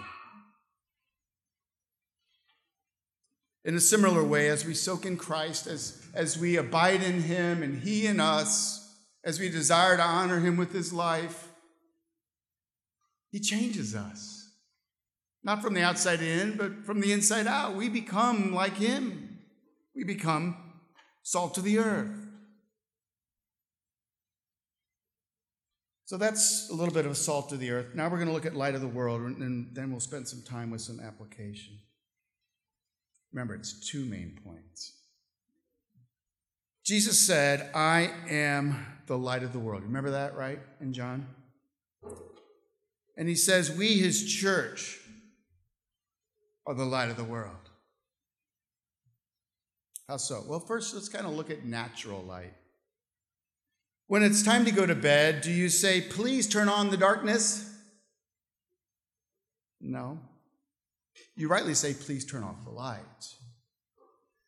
In 3.67 3.75
a 3.75 3.81
similar 3.81 4.25
way, 4.25 4.49
as 4.49 4.65
we 4.65 4.73
soak 4.73 5.05
in 5.05 5.19
Christ, 5.19 5.67
as 5.67 6.07
as 6.15 6.39
we 6.39 6.57
abide 6.57 7.03
in 7.03 7.21
Him, 7.21 7.63
and 7.63 7.83
He 7.83 8.07
in 8.07 8.19
us, 8.19 8.97
as 9.23 9.39
we 9.39 9.51
desire 9.51 9.99
to 9.99 10.03
honor 10.03 10.41
Him 10.41 10.57
with 10.57 10.73
His 10.73 10.91
life, 10.91 11.49
He 13.31 13.41
changes 13.41 13.95
us. 13.95 14.40
Not 15.43 15.63
from 15.63 15.75
the 15.75 15.83
outside 15.83 16.21
in, 16.21 16.57
but 16.57 16.85
from 16.85 17.01
the 17.01 17.13
inside 17.13 17.47
out. 17.47 17.75
We 17.75 17.89
become 17.89 18.53
like 18.53 18.77
Him. 18.77 19.39
We 19.95 20.05
become 20.05 20.57
salt 21.23 21.55
to 21.55 21.63
the 21.63 21.79
earth. 21.79 22.17
So 26.05 26.17
that's 26.17 26.69
a 26.71 26.75
little 26.75 26.93
bit 26.93 27.07
of 27.07 27.17
salt 27.17 27.51
to 27.51 27.57
the 27.57 27.71
earth. 27.71 27.95
Now 27.95 28.09
we're 28.09 28.17
going 28.17 28.27
to 28.27 28.35
look 28.35 28.45
at 28.45 28.57
light 28.57 28.75
of 28.75 28.81
the 28.81 28.89
world, 28.89 29.23
and 29.23 29.69
then 29.73 29.91
we'll 29.91 30.01
spend 30.01 30.27
some 30.27 30.43
time 30.43 30.71
with 30.71 30.81
some 30.81 30.99
application. 30.99 31.79
Remember, 33.33 33.55
it's 33.55 33.89
two 33.89 34.05
main 34.05 34.37
points. 34.45 34.95
Jesus 36.85 37.19
said, 37.19 37.71
I 37.75 38.11
am 38.29 38.85
the 39.07 39.17
light 39.17 39.45
of 39.45 39.53
the 39.53 39.61
world. 39.61 39.85
Remember 39.85 40.11
that, 40.11 40.35
right, 40.35 40.59
in 40.81 40.93
John? 40.93 41.29
And 43.17 43.29
he 43.29 43.37
says, 43.37 43.71
We, 43.71 43.99
his 43.99 44.25
church, 44.25 44.99
are 46.67 46.75
the 46.75 46.85
light 46.85 47.11
of 47.11 47.17
the 47.17 47.25
world. 47.25 47.71
How 50.09 50.17
so? 50.17 50.43
Well, 50.47 50.61
first, 50.61 50.95
let's 50.95 51.09
kind 51.09 51.27
of 51.27 51.33
look 51.33 51.51
at 51.51 51.65
natural 51.65 52.23
light. 52.23 52.55
When 54.09 54.25
it's 54.25 54.43
time 54.43 54.65
to 54.65 54.73
go 54.73 54.85
to 54.85 54.95
bed, 54.97 55.41
do 55.41 55.53
you 55.53 55.69
say, 55.69 56.01
please 56.01 56.49
turn 56.49 56.69
on 56.69 56.91
the 56.91 56.97
darkness? 56.97 57.73
No. 59.81 60.19
You 61.37 61.49
rightly 61.49 61.75
say, 61.75 61.95
please 61.95 62.25
turn 62.25 62.43
off 62.43 62.65
the 62.65 62.71
light. 62.71 63.01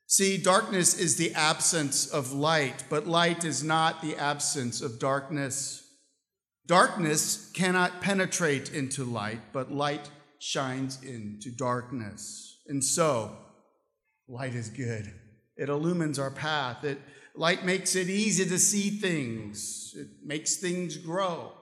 See, 0.07 0.37
darkness 0.37 0.99
is 0.99 1.17
the 1.17 1.33
absence 1.35 2.07
of 2.07 2.33
light, 2.33 2.85
but 2.91 3.07
light 3.07 3.45
is 3.45 3.63
not 3.63 4.03
the 4.03 4.17
absence 4.17 4.83
of 4.83 4.99
darkness. 4.99 5.89
Darkness 6.67 7.51
cannot 7.55 8.01
penetrate 8.01 8.73
into 8.73 9.05
light, 9.05 9.41
but 9.53 9.73
light 9.73 10.11
shines 10.45 11.01
into 11.05 11.53
darkness. 11.53 12.59
And 12.67 12.83
so, 12.83 13.37
light 14.27 14.57
is 14.57 14.71
good. 14.71 15.15
It 15.57 15.69
illumines 15.69 16.19
our 16.19 16.33
path. 16.33 16.83
It, 16.83 16.99
light 17.37 17.65
makes 17.65 17.95
it 17.95 18.09
easy 18.09 18.45
to 18.47 18.59
see 18.59 18.91
things, 18.91 19.95
it 19.97 20.09
makes 20.25 20.57
things 20.57 20.97
grow. 20.97 21.53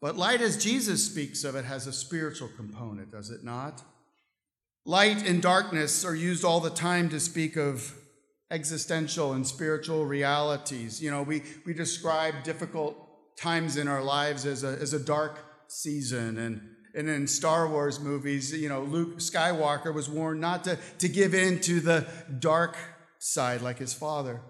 But 0.00 0.16
light, 0.16 0.40
as 0.40 0.56
Jesus 0.56 1.04
speaks 1.04 1.44
of 1.44 1.54
it, 1.54 1.66
has 1.66 1.86
a 1.86 1.92
spiritual 1.92 2.48
component, 2.56 3.12
does 3.12 3.28
it 3.28 3.44
not? 3.44 3.82
Light 4.86 5.28
and 5.28 5.42
darkness 5.42 6.02
are 6.02 6.14
used 6.14 6.46
all 6.46 6.60
the 6.60 6.70
time 6.70 7.10
to 7.10 7.20
speak 7.20 7.56
of 7.56 7.94
existential 8.50 9.34
and 9.34 9.46
spiritual 9.46 10.06
realities. 10.06 11.02
You 11.02 11.10
know, 11.10 11.22
we, 11.22 11.42
we 11.66 11.74
describe 11.74 12.42
difficult 12.42 12.96
times 13.36 13.76
in 13.76 13.86
our 13.86 14.02
lives 14.02 14.46
as 14.46 14.64
a, 14.64 14.78
as 14.80 14.94
a 14.94 14.98
dark 14.98 15.40
season 15.68 16.38
and 16.38 16.60
and 16.96 17.10
in 17.10 17.26
Star 17.26 17.68
Wars 17.68 18.00
movies, 18.00 18.52
you 18.52 18.70
know, 18.70 18.82
Luke 18.82 19.18
Skywalker 19.18 19.92
was 19.92 20.08
warned 20.08 20.40
not 20.40 20.64
to, 20.64 20.78
to 20.98 21.08
give 21.08 21.34
in 21.34 21.60
to 21.60 21.78
the 21.78 22.06
dark 22.38 22.76
side 23.18 23.60
like 23.60 23.78
his 23.78 23.92
father. 23.92 24.40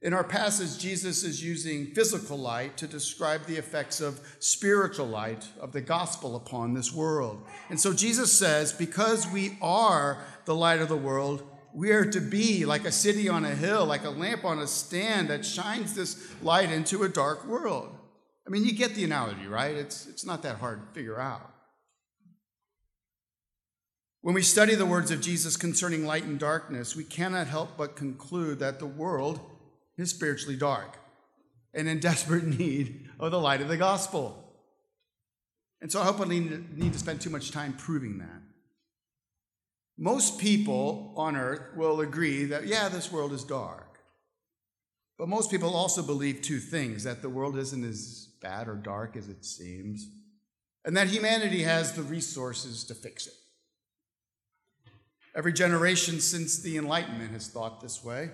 In 0.00 0.14
our 0.14 0.24
passage, 0.24 0.78
Jesus 0.78 1.24
is 1.24 1.44
using 1.44 1.86
physical 1.86 2.38
light 2.38 2.76
to 2.78 2.86
describe 2.86 3.44
the 3.44 3.56
effects 3.56 4.00
of 4.00 4.20
spiritual 4.38 5.06
light 5.06 5.46
of 5.60 5.72
the 5.72 5.80
gospel 5.80 6.36
upon 6.36 6.72
this 6.72 6.92
world. 6.92 7.42
And 7.68 7.78
so 7.78 7.92
Jesus 7.92 8.36
says, 8.36 8.72
because 8.72 9.28
we 9.28 9.58
are 9.60 10.24
the 10.46 10.54
light 10.54 10.80
of 10.80 10.88
the 10.88 10.96
world, 10.96 11.42
we 11.74 11.90
are 11.90 12.10
to 12.10 12.20
be 12.20 12.64
like 12.64 12.86
a 12.86 12.92
city 12.92 13.28
on 13.28 13.44
a 13.44 13.54
hill, 13.54 13.84
like 13.84 14.04
a 14.04 14.10
lamp 14.10 14.44
on 14.44 14.60
a 14.60 14.66
stand 14.66 15.28
that 15.28 15.44
shines 15.44 15.94
this 15.94 16.32
light 16.42 16.70
into 16.70 17.02
a 17.02 17.08
dark 17.08 17.44
world. 17.46 17.94
I 18.46 18.50
mean, 18.50 18.64
you 18.64 18.72
get 18.72 18.94
the 18.94 19.04
analogy, 19.04 19.46
right? 19.46 19.74
It's, 19.74 20.06
it's 20.06 20.24
not 20.24 20.42
that 20.44 20.56
hard 20.56 20.80
to 20.80 20.94
figure 20.94 21.20
out. 21.20 21.52
When 24.28 24.34
we 24.34 24.42
study 24.42 24.74
the 24.74 24.84
words 24.84 25.10
of 25.10 25.22
Jesus 25.22 25.56
concerning 25.56 26.04
light 26.04 26.24
and 26.24 26.38
darkness, 26.38 26.94
we 26.94 27.02
cannot 27.02 27.46
help 27.46 27.78
but 27.78 27.96
conclude 27.96 28.58
that 28.58 28.78
the 28.78 28.84
world 28.84 29.40
is 29.96 30.10
spiritually 30.10 30.54
dark. 30.54 30.98
and 31.72 31.88
in 31.88 31.98
desperate 31.98 32.44
need 32.58 33.08
of 33.18 33.30
the 33.30 33.40
light 33.40 33.62
of 33.62 33.68
the 33.68 33.78
gospel. 33.78 34.52
And 35.80 35.90
so 35.90 36.02
I 36.02 36.04
hope 36.04 36.20
I 36.20 36.24
need, 36.24 36.76
need 36.76 36.92
to 36.92 36.98
spend 36.98 37.22
too 37.22 37.30
much 37.30 37.52
time 37.52 37.72
proving 37.72 38.18
that. 38.18 38.42
Most 39.96 40.38
people 40.38 41.14
on 41.16 41.34
earth 41.34 41.74
will 41.74 42.02
agree 42.02 42.44
that, 42.44 42.66
yeah, 42.66 42.90
this 42.90 43.10
world 43.10 43.32
is 43.32 43.44
dark. 43.44 43.98
But 45.16 45.28
most 45.30 45.50
people 45.50 45.74
also 45.74 46.02
believe 46.02 46.42
two 46.42 46.58
things 46.58 47.02
that 47.04 47.22
the 47.22 47.30
world 47.30 47.56
isn't 47.56 47.82
as 47.82 48.28
bad 48.42 48.68
or 48.68 48.74
dark 48.74 49.16
as 49.16 49.30
it 49.30 49.46
seems, 49.46 50.06
and 50.84 50.94
that 50.98 51.08
humanity 51.08 51.62
has 51.62 51.94
the 51.94 52.02
resources 52.02 52.84
to 52.84 52.94
fix 52.94 53.26
it. 53.26 53.32
Every 55.38 55.52
generation 55.52 56.18
since 56.18 56.58
the 56.58 56.78
Enlightenment 56.78 57.30
has 57.30 57.46
thought 57.46 57.80
this 57.80 58.02
way 58.02 58.30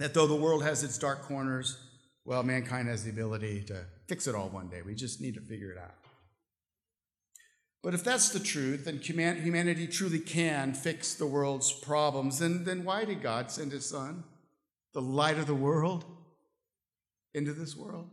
that 0.00 0.12
though 0.12 0.26
the 0.26 0.34
world 0.34 0.64
has 0.64 0.82
its 0.82 0.98
dark 0.98 1.22
corners, 1.22 1.78
well, 2.24 2.42
mankind 2.42 2.88
has 2.88 3.04
the 3.04 3.10
ability 3.10 3.62
to 3.68 3.84
fix 4.08 4.26
it 4.26 4.34
all 4.34 4.48
one 4.48 4.66
day. 4.66 4.82
We 4.82 4.96
just 4.96 5.20
need 5.20 5.34
to 5.34 5.40
figure 5.40 5.70
it 5.70 5.78
out. 5.78 5.94
But 7.80 7.94
if 7.94 8.02
that's 8.02 8.30
the 8.30 8.40
truth, 8.40 8.88
and 8.88 9.00
humanity 9.00 9.86
truly 9.86 10.18
can 10.18 10.74
fix 10.74 11.14
the 11.14 11.28
world's 11.28 11.70
problems, 11.70 12.40
then, 12.40 12.64
then 12.64 12.82
why 12.82 13.04
did 13.04 13.22
God 13.22 13.52
send 13.52 13.70
his 13.70 13.88
son, 13.88 14.24
the 14.94 15.00
light 15.00 15.38
of 15.38 15.46
the 15.46 15.54
world, 15.54 16.04
into 17.34 17.52
this 17.52 17.76
world? 17.76 18.10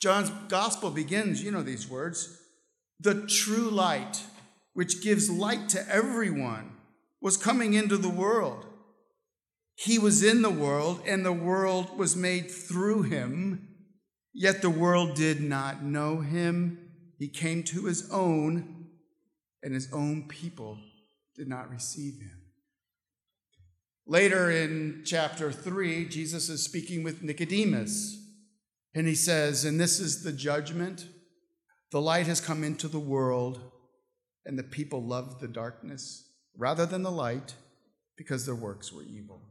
John's 0.00 0.30
gospel 0.46 0.90
begins, 0.90 1.42
you 1.42 1.50
know 1.50 1.62
these 1.62 1.90
words, 1.90 2.40
the 3.00 3.26
true 3.26 3.68
light, 3.68 4.22
which 4.74 5.02
gives 5.02 5.30
light 5.30 5.68
to 5.70 5.88
everyone, 5.88 6.72
was 7.20 7.36
coming 7.36 7.72
into 7.72 7.96
the 7.96 8.08
world. 8.08 8.66
He 9.76 9.98
was 9.98 10.22
in 10.22 10.42
the 10.42 10.50
world, 10.50 11.02
and 11.06 11.24
the 11.24 11.32
world 11.32 11.96
was 11.96 12.14
made 12.14 12.50
through 12.50 13.02
him, 13.02 13.68
yet 14.32 14.62
the 14.62 14.70
world 14.70 15.14
did 15.16 15.40
not 15.40 15.82
know 15.82 16.20
him. 16.20 16.90
He 17.18 17.28
came 17.28 17.62
to 17.64 17.86
his 17.86 18.10
own, 18.10 18.88
and 19.62 19.72
his 19.72 19.92
own 19.92 20.28
people 20.28 20.78
did 21.34 21.48
not 21.48 21.70
receive 21.70 22.20
him. 22.20 22.42
Later 24.06 24.50
in 24.50 25.02
chapter 25.04 25.50
3, 25.50 26.06
Jesus 26.08 26.48
is 26.48 26.62
speaking 26.62 27.02
with 27.02 27.22
Nicodemus, 27.22 28.18
and 28.94 29.06
he 29.06 29.14
says, 29.14 29.64
And 29.64 29.80
this 29.80 29.98
is 29.98 30.22
the 30.22 30.32
judgment. 30.32 31.06
The 31.90 32.02
light 32.02 32.26
has 32.26 32.40
come 32.40 32.62
into 32.62 32.86
the 32.86 32.98
world, 32.98 33.60
and 34.46 34.58
the 34.58 34.62
people 34.62 35.02
loved 35.02 35.40
the 35.40 35.48
darkness 35.48 36.28
rather 36.56 36.86
than 36.86 37.02
the 37.02 37.10
light 37.10 37.54
because 38.16 38.46
their 38.46 38.54
works 38.54 38.92
were 38.92 39.02
evil. 39.02 39.42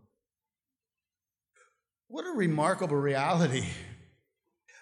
What 2.07 2.25
a 2.25 2.31
remarkable 2.31 2.97
reality. 2.97 3.65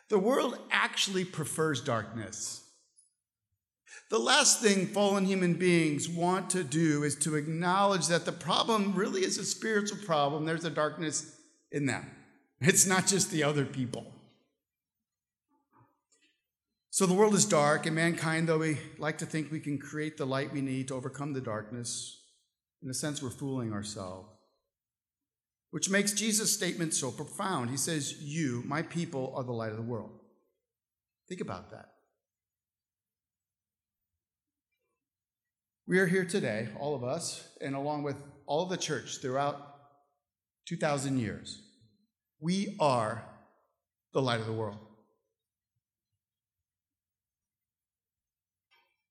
The 0.10 0.20
world 0.20 0.60
actually 0.70 1.24
prefers 1.24 1.82
darkness. 1.82 2.62
The 4.10 4.20
last 4.20 4.62
thing 4.62 4.88
fallen 4.88 5.26
human 5.26 5.54
beings 5.54 6.10
want 6.10 6.50
to 6.50 6.66
do 6.66 7.04
is 7.04 7.16
to 7.20 7.36
acknowledge 7.36 8.08
that 8.08 8.26
the 8.26 8.34
problem 8.34 8.94
really 8.94 9.22
is 9.22 9.38
a 9.38 9.46
spiritual 9.46 10.00
problem. 10.06 10.44
There's 10.44 10.66
a 10.66 10.70
darkness 10.70 11.38
in 11.72 11.86
them, 11.86 12.12
it's 12.60 12.86
not 12.86 13.08
just 13.08 13.32
the 13.32 13.44
other 13.44 13.64
people. 13.64 14.14
So 17.02 17.08
the 17.08 17.16
world 17.16 17.34
is 17.34 17.46
dark, 17.46 17.88
and 17.88 17.96
mankind, 17.96 18.48
though 18.48 18.60
we 18.60 18.78
like 19.00 19.18
to 19.18 19.26
think 19.26 19.52
we 19.52 19.60
can 19.60 19.80
create 19.80 20.18
the 20.18 20.26
light 20.28 20.54
we 20.54 20.62
need 20.62 20.88
to 20.90 20.94
overcome 20.94 21.34
the 21.34 21.42
darkness, 21.42 22.22
in 22.84 22.92
a 22.92 22.94
sense, 22.94 23.24
we're 23.24 23.32
fooling 23.32 23.74
ourselves 23.74 24.30
which 25.72 25.90
makes 25.90 26.12
Jesus' 26.14 26.54
statement 26.54 26.94
so 26.94 27.10
profound. 27.10 27.72
He 27.72 27.78
says, 27.78 28.22
You, 28.22 28.62
my 28.68 28.84
people, 28.84 29.34
are 29.36 29.44
the 29.44 29.52
light 29.52 29.72
of 29.72 29.78
the 29.78 29.82
world. 29.82 30.12
Think 31.28 31.42
about 31.42 31.72
that. 31.72 31.90
We 35.88 35.98
are 35.98 36.06
here 36.06 36.26
today, 36.26 36.70
all 36.80 36.94
of 36.94 37.04
us, 37.04 37.48
and 37.62 37.74
along 37.74 38.04
with 38.04 38.18
all 38.46 38.62
of 38.62 38.70
the 38.70 38.78
church 38.78 39.22
throughout 39.22 39.76
2,000 40.68 41.18
years. 41.18 41.64
We 42.40 42.76
are 42.80 43.24
the 44.14 44.22
light 44.22 44.40
of 44.40 44.46
the 44.46 44.54
world. 44.54 44.78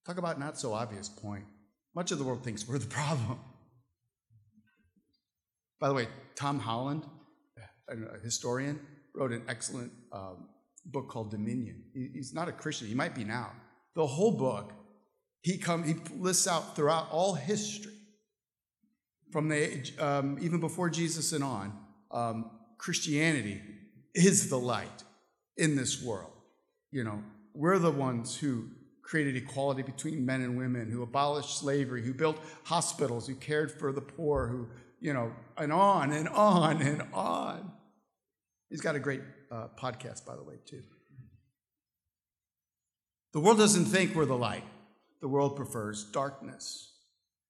Talk 0.07 0.19
about 0.19 0.41
not 0.41 0.59
so 0.59 0.73
obvious 0.73 1.09
point. 1.09 1.45
Much 1.95 2.13
of 2.13 2.19
the 2.19 2.25
world 2.25 2.43
thinks 2.45 2.67
we're 2.67 2.79
the 2.79 2.87
problem. 2.87 3.39
By 5.81 5.89
the 5.89 5.95
way, 5.95 6.09
Tom 6.35 6.59
Holland, 6.59 7.05
a 7.89 8.19
historian, 8.23 8.79
wrote 9.15 9.33
an 9.33 9.43
excellent 9.49 9.93
um, 10.13 10.49
book 10.87 11.09
called 11.09 11.31
Dominion. 11.31 11.85
He's 11.95 12.33
not 12.35 12.49
a 12.49 12.53
Christian, 12.53 12.89
he 12.89 12.95
might 12.95 13.15
be 13.15 13.25
now. 13.25 13.51
The 13.95 14.07
whole 14.07 14.33
book, 14.33 14.73
he, 15.43 15.59
come, 15.59 15.83
he 15.85 15.95
lists 16.17 16.47
out 16.47 16.77
throughout 16.77 17.09
all 17.11 17.35
history, 17.35 17.93
from 19.33 19.49
the 19.49 19.57
age, 19.57 19.99
um, 19.99 20.39
even 20.41 20.61
before 20.61 20.91
Jesus 20.91 21.33
and 21.33 21.45
on, 21.45 21.79
um, 22.11 22.51
Christianity 22.79 23.61
is 24.15 24.49
the 24.49 24.59
light 24.59 25.05
in 25.57 25.77
this 25.77 26.03
world. 26.03 26.33
You 26.91 27.05
know, 27.05 27.23
we're 27.55 27.79
the 27.79 27.91
ones 27.91 28.37
who 28.37 28.69
created 29.11 29.37
equality 29.37 29.83
between 29.83 30.25
men 30.25 30.41
and 30.41 30.57
women, 30.57 30.89
who 30.89 31.03
abolished 31.03 31.59
slavery, 31.59 32.01
who 32.01 32.15
built 32.15 32.39
hospitals, 32.63 33.27
who 33.27 33.35
cared 33.35 33.73
for 33.73 33.91
the 33.91 34.01
poor, 34.01 34.47
who 34.47 34.69
you 35.01 35.13
know, 35.13 35.33
and 35.57 35.73
on 35.73 36.13
and 36.13 36.29
on 36.29 36.81
and 36.81 37.03
on. 37.13 37.73
He's 38.69 38.81
got 38.81 38.95
a 38.95 39.01
great 39.01 39.23
uh, 39.51 39.69
podcast, 39.77 40.25
by 40.25 40.37
the 40.37 40.45
way, 40.45 40.55
too. 40.65 40.83
The 43.33 43.41
world 43.41 43.59
doesn't 43.59 43.87
think 43.87 44.15
we're 44.15 44.27
the 44.27 44.37
light, 44.37 44.65
the 45.21 45.29
world 45.29 45.57
prefers 45.57 46.05
darkness. 46.05 46.93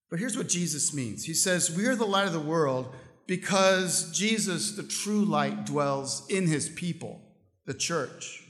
But 0.09 0.19
here's 0.19 0.37
what 0.37 0.49
Jesus 0.49 0.95
means 0.95 1.25
He 1.25 1.35
says, 1.35 1.71
We 1.71 1.87
are 1.87 1.97
the 1.97 2.07
light 2.07 2.27
of 2.27 2.33
the 2.33 2.41
world 2.41 2.95
because 3.27 4.11
Jesus, 4.13 4.73
the 4.73 4.83
true 4.83 5.25
light, 5.25 5.67
dwells 5.67 6.27
in 6.31 6.47
his 6.47 6.71
people, 6.71 7.21
the 7.67 7.75
church. 7.75 8.45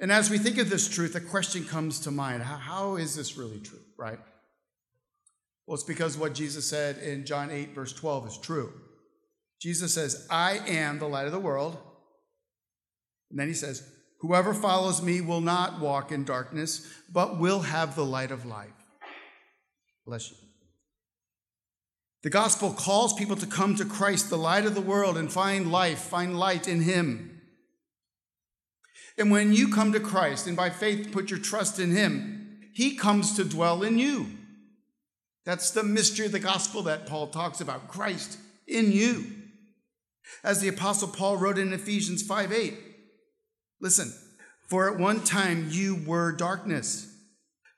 And 0.00 0.10
as 0.10 0.30
we 0.30 0.38
think 0.38 0.56
of 0.56 0.70
this 0.70 0.88
truth, 0.88 1.14
a 1.14 1.20
question 1.20 1.64
comes 1.64 2.00
to 2.00 2.10
mind 2.10 2.42
how, 2.42 2.96
is 2.96 3.14
this 3.14 3.36
really 3.36 3.60
true, 3.60 3.78
right? 3.98 4.18
Well, 5.66 5.74
it's 5.74 5.84
because 5.84 6.16
what 6.16 6.34
Jesus 6.34 6.66
said 6.66 6.98
in 6.98 7.26
John 7.26 7.50
8, 7.50 7.74
verse 7.74 7.92
12 7.92 8.28
is 8.28 8.38
true. 8.38 8.72
Jesus 9.60 9.92
says, 9.92 10.26
I 10.30 10.58
am 10.66 10.98
the 10.98 11.08
light 11.08 11.26
of 11.26 11.32
the 11.32 11.38
world. 11.38 11.76
And 13.30 13.38
then 13.38 13.46
he 13.46 13.54
says, 13.54 13.86
Whoever 14.20 14.52
follows 14.52 15.02
me 15.02 15.20
will 15.20 15.40
not 15.40 15.80
walk 15.80 16.12
in 16.12 16.24
darkness, 16.24 16.86
but 17.10 17.38
will 17.38 17.60
have 17.60 17.94
the 17.94 18.04
light 18.04 18.30
of 18.30 18.44
life. 18.44 18.68
Bless 20.06 20.30
you. 20.30 20.36
The 22.22 22.30
gospel 22.30 22.72
calls 22.72 23.14
people 23.14 23.36
to 23.36 23.46
come 23.46 23.76
to 23.76 23.84
Christ, 23.84 24.28
the 24.28 24.36
light 24.36 24.66
of 24.66 24.74
the 24.74 24.80
world, 24.80 25.16
and 25.16 25.32
find 25.32 25.72
life, 25.72 26.00
find 26.00 26.38
light 26.38 26.68
in 26.68 26.82
him. 26.82 27.29
And 29.18 29.30
when 29.30 29.52
you 29.52 29.68
come 29.68 29.92
to 29.92 30.00
Christ 30.00 30.46
and 30.46 30.56
by 30.56 30.70
faith 30.70 31.12
put 31.12 31.30
your 31.30 31.38
trust 31.38 31.78
in 31.78 31.90
him, 31.90 32.60
he 32.72 32.96
comes 32.96 33.34
to 33.36 33.44
dwell 33.44 33.82
in 33.82 33.98
you. 33.98 34.26
That's 35.44 35.70
the 35.70 35.82
mystery 35.82 36.26
of 36.26 36.32
the 36.32 36.38
gospel 36.38 36.82
that 36.82 37.06
Paul 37.06 37.28
talks 37.28 37.60
about 37.60 37.88
Christ 37.88 38.38
in 38.66 38.92
you. 38.92 39.26
As 40.44 40.60
the 40.60 40.68
apostle 40.68 41.08
Paul 41.08 41.38
wrote 41.38 41.58
in 41.58 41.72
Ephesians 41.72 42.22
5 42.22 42.52
8, 42.52 42.74
listen, 43.80 44.12
for 44.68 44.90
at 44.90 44.98
one 44.98 45.22
time 45.22 45.66
you 45.70 46.02
were 46.06 46.32
darkness, 46.32 47.12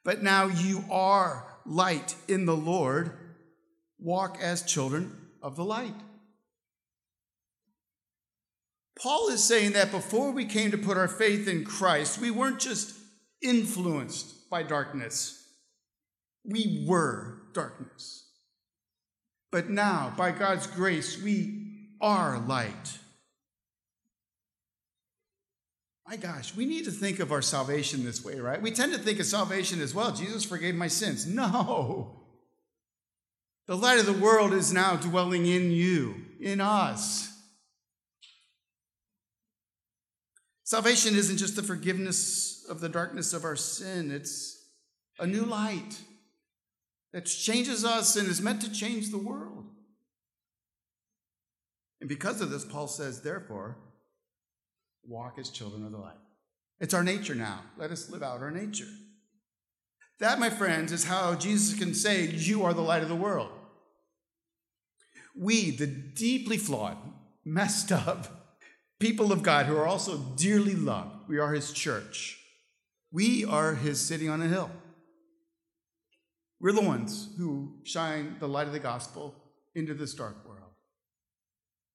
but 0.04 0.22
now 0.22 0.46
you 0.46 0.84
are 0.90 1.46
light 1.64 2.14
in 2.28 2.44
the 2.44 2.56
Lord. 2.56 3.12
Walk 3.98 4.38
as 4.42 4.62
children 4.62 5.16
of 5.42 5.56
the 5.56 5.64
light. 5.64 5.94
Paul 9.00 9.28
is 9.28 9.42
saying 9.42 9.72
that 9.72 9.90
before 9.90 10.30
we 10.30 10.44
came 10.44 10.70
to 10.70 10.78
put 10.78 10.96
our 10.96 11.08
faith 11.08 11.48
in 11.48 11.64
Christ, 11.64 12.20
we 12.20 12.30
weren't 12.30 12.60
just 12.60 12.94
influenced 13.42 14.48
by 14.50 14.62
darkness, 14.62 15.44
we 16.44 16.84
were 16.88 17.42
darkness. 17.54 18.28
But 19.50 19.68
now, 19.68 20.12
by 20.16 20.30
God's 20.32 20.66
grace, 20.66 21.20
we 21.20 21.88
are 22.00 22.38
light. 22.38 22.98
My 26.08 26.16
gosh, 26.16 26.54
we 26.54 26.66
need 26.66 26.84
to 26.86 26.90
think 26.90 27.20
of 27.20 27.32
our 27.32 27.42
salvation 27.42 28.04
this 28.04 28.24
way, 28.24 28.38
right? 28.38 28.60
We 28.60 28.70
tend 28.70 28.92
to 28.92 28.98
think 28.98 29.20
of 29.20 29.26
salvation 29.26 29.80
as 29.80 29.94
well. 29.94 30.12
Jesus 30.12 30.44
forgave 30.44 30.74
my 30.74 30.88
sins. 30.88 31.26
No. 31.32 32.18
The 33.68 33.76
light 33.76 34.00
of 34.00 34.06
the 34.06 34.12
world 34.12 34.52
is 34.52 34.72
now 34.72 34.96
dwelling 34.96 35.46
in 35.46 35.70
you, 35.70 36.16
in 36.40 36.60
us. 36.60 37.31
Salvation 40.72 41.16
isn't 41.16 41.36
just 41.36 41.54
the 41.54 41.62
forgiveness 41.62 42.64
of 42.66 42.80
the 42.80 42.88
darkness 42.88 43.34
of 43.34 43.44
our 43.44 43.56
sin, 43.56 44.10
it's 44.10 44.58
a 45.18 45.26
new 45.26 45.44
light 45.44 46.00
that 47.12 47.26
changes 47.26 47.84
us 47.84 48.16
and 48.16 48.26
is 48.26 48.40
meant 48.40 48.62
to 48.62 48.72
change 48.72 49.10
the 49.10 49.18
world. 49.18 49.66
And 52.00 52.08
because 52.08 52.40
of 52.40 52.48
this, 52.48 52.64
Paul 52.64 52.88
says, 52.88 53.20
therefore, 53.20 53.76
walk 55.04 55.38
as 55.38 55.50
children 55.50 55.84
of 55.84 55.92
the 55.92 55.98
light. 55.98 56.16
It's 56.80 56.94
our 56.94 57.04
nature 57.04 57.34
now. 57.34 57.60
Let 57.76 57.90
us 57.90 58.08
live 58.08 58.22
out 58.22 58.40
our 58.40 58.50
nature. 58.50 58.88
That, 60.20 60.40
my 60.40 60.48
friends, 60.48 60.90
is 60.90 61.04
how 61.04 61.34
Jesus 61.34 61.78
can 61.78 61.92
say, 61.92 62.28
You 62.28 62.64
are 62.64 62.72
the 62.72 62.80
light 62.80 63.02
of 63.02 63.10
the 63.10 63.14
world. 63.14 63.50
We, 65.36 65.70
the 65.70 65.86
deeply 65.86 66.56
flawed, 66.56 66.96
messed 67.44 67.92
up 67.92 68.41
people 69.02 69.32
of 69.32 69.42
God 69.42 69.66
who 69.66 69.76
are 69.76 69.86
also 69.86 70.16
dearly 70.36 70.76
loved, 70.76 71.28
we 71.28 71.36
are 71.38 71.52
His 71.52 71.72
church. 71.72 72.38
We 73.10 73.44
are 73.44 73.74
His 73.74 74.00
city 74.00 74.28
on 74.28 74.40
a 74.40 74.46
hill. 74.46 74.70
We're 76.60 76.70
the 76.70 76.82
ones 76.82 77.28
who 77.36 77.80
shine 77.82 78.36
the 78.38 78.46
light 78.46 78.68
of 78.68 78.72
the 78.72 78.78
gospel 78.78 79.34
into 79.74 79.92
this 79.92 80.14
dark 80.14 80.48
world. 80.48 80.70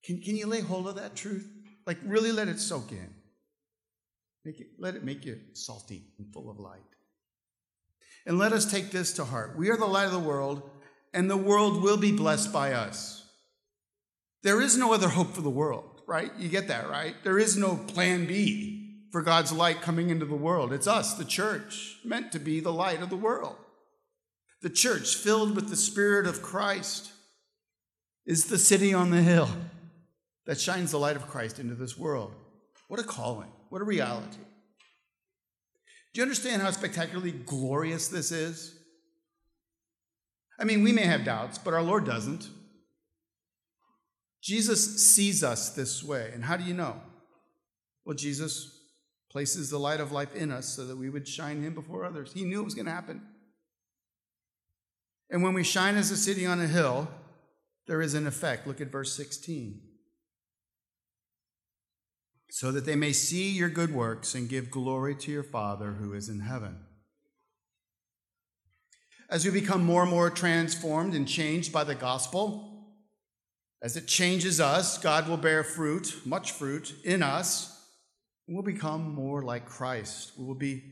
Can, 0.03 0.21
can 0.21 0.35
you 0.35 0.47
lay 0.47 0.59
hold 0.59 0.85
of 0.85 0.95
that 0.95 1.15
truth? 1.15 1.49
Like, 1.85 1.97
really 2.03 2.33
let 2.33 2.49
it 2.49 2.59
soak 2.59 2.91
in. 2.91 3.13
Make 4.43 4.59
it, 4.59 4.67
let 4.77 4.95
it 4.95 5.05
make 5.05 5.25
you 5.25 5.39
salty 5.53 6.03
and 6.19 6.33
full 6.33 6.51
of 6.51 6.59
light. 6.59 6.81
And 8.25 8.37
let 8.37 8.51
us 8.51 8.69
take 8.69 8.91
this 8.91 9.13
to 9.13 9.23
heart. 9.23 9.57
We 9.57 9.69
are 9.69 9.77
the 9.77 9.85
light 9.85 10.07
of 10.07 10.11
the 10.11 10.19
world, 10.19 10.69
and 11.13 11.29
the 11.29 11.37
world 11.37 11.81
will 11.81 11.97
be 11.97 12.11
blessed 12.11 12.51
by 12.51 12.73
us. 12.73 13.25
There 14.43 14.59
is 14.59 14.75
no 14.75 14.91
other 14.91 15.07
hope 15.07 15.33
for 15.33 15.41
the 15.41 15.49
world, 15.49 15.96
right? 16.07 16.31
You 16.39 16.49
get 16.49 16.69
that, 16.69 16.89
right? 16.89 17.15
There 17.23 17.37
is 17.37 17.55
no 17.55 17.75
plan 17.75 18.25
B 18.25 19.03
for 19.11 19.21
God's 19.21 19.51
light 19.51 19.81
coming 19.81 20.09
into 20.09 20.25
the 20.25 20.35
world. 20.35 20.73
It's 20.73 20.87
us, 20.87 21.13
the 21.13 21.25
church, 21.25 21.97
meant 22.03 22.31
to 22.31 22.39
be 22.39 22.59
the 22.59 22.73
light 22.73 23.01
of 23.01 23.09
the 23.09 23.15
world. 23.15 23.57
The 24.61 24.69
church, 24.69 25.15
filled 25.15 25.55
with 25.55 25.69
the 25.69 25.75
Spirit 25.75 26.25
of 26.25 26.41
Christ, 26.41 27.11
is 28.25 28.45
the 28.45 28.57
city 28.57 28.93
on 28.93 29.11
the 29.11 29.21
hill 29.21 29.49
that 30.45 30.59
shines 30.59 30.91
the 30.91 30.99
light 30.99 31.15
of 31.15 31.27
Christ 31.27 31.59
into 31.59 31.75
this 31.75 31.97
world. 31.97 32.33
What 32.87 32.99
a 32.99 33.03
calling, 33.03 33.51
what 33.69 33.81
a 33.81 33.85
reality. 33.85 34.37
Do 36.13 36.19
you 36.19 36.23
understand 36.23 36.61
how 36.61 36.71
spectacularly 36.71 37.31
glorious 37.31 38.07
this 38.07 38.31
is? 38.31 38.73
I 40.59 40.63
mean, 40.63 40.83
we 40.83 40.91
may 40.91 41.05
have 41.05 41.23
doubts, 41.23 41.57
but 41.57 41.73
our 41.73 41.83
Lord 41.83 42.05
doesn't. 42.05 42.49
Jesus 44.41 45.03
sees 45.03 45.43
us 45.43 45.69
this 45.71 46.03
way. 46.03 46.31
And 46.33 46.43
how 46.43 46.57
do 46.57 46.63
you 46.63 46.73
know? 46.73 47.01
Well, 48.05 48.15
Jesus 48.15 48.73
places 49.29 49.69
the 49.69 49.79
light 49.79 49.99
of 49.99 50.11
life 50.11 50.35
in 50.35 50.51
us 50.51 50.67
so 50.67 50.85
that 50.85 50.97
we 50.97 51.09
would 51.09 51.27
shine 51.27 51.61
Him 51.61 51.73
before 51.73 52.05
others. 52.05 52.31
He 52.33 52.45
knew 52.45 52.61
it 52.61 52.65
was 52.65 52.75
going 52.75 52.85
to 52.85 52.91
happen. 52.91 53.21
And 55.29 55.43
when 55.43 55.53
we 55.53 55.63
shine 55.63 55.97
as 55.97 56.09
a 56.11 56.17
city 56.17 56.45
on 56.45 56.61
a 56.61 56.67
hill, 56.67 57.09
there 57.85 58.01
is 58.01 58.13
an 58.13 58.27
effect. 58.27 58.65
Look 58.65 58.79
at 58.79 58.91
verse 58.91 59.15
16. 59.15 59.81
So 62.49 62.71
that 62.71 62.85
they 62.85 62.95
may 62.95 63.11
see 63.11 63.49
your 63.49 63.69
good 63.69 63.93
works 63.93 64.33
and 64.33 64.47
give 64.47 64.71
glory 64.71 65.15
to 65.15 65.31
your 65.31 65.43
Father 65.43 65.93
who 65.93 66.13
is 66.13 66.29
in 66.29 66.39
heaven. 66.39 66.79
As 69.29 69.43
we 69.43 69.51
become 69.51 69.83
more 69.83 70.03
and 70.03 70.11
more 70.11 70.29
transformed 70.29 71.13
and 71.13 71.27
changed 71.27 71.73
by 71.73 71.83
the 71.83 71.95
gospel, 71.95 72.76
as 73.81 73.95
it 73.95 74.07
changes 74.07 74.59
us, 74.59 74.97
God 74.97 75.27
will 75.27 75.37
bear 75.37 75.63
fruit, 75.63 76.21
much 76.25 76.51
fruit, 76.51 76.95
in 77.03 77.21
us. 77.21 77.73
We'll 78.47 78.63
become 78.63 79.13
more 79.13 79.43
like 79.43 79.65
Christ. 79.65 80.31
We 80.37 80.45
will 80.45 80.55
be 80.55 80.83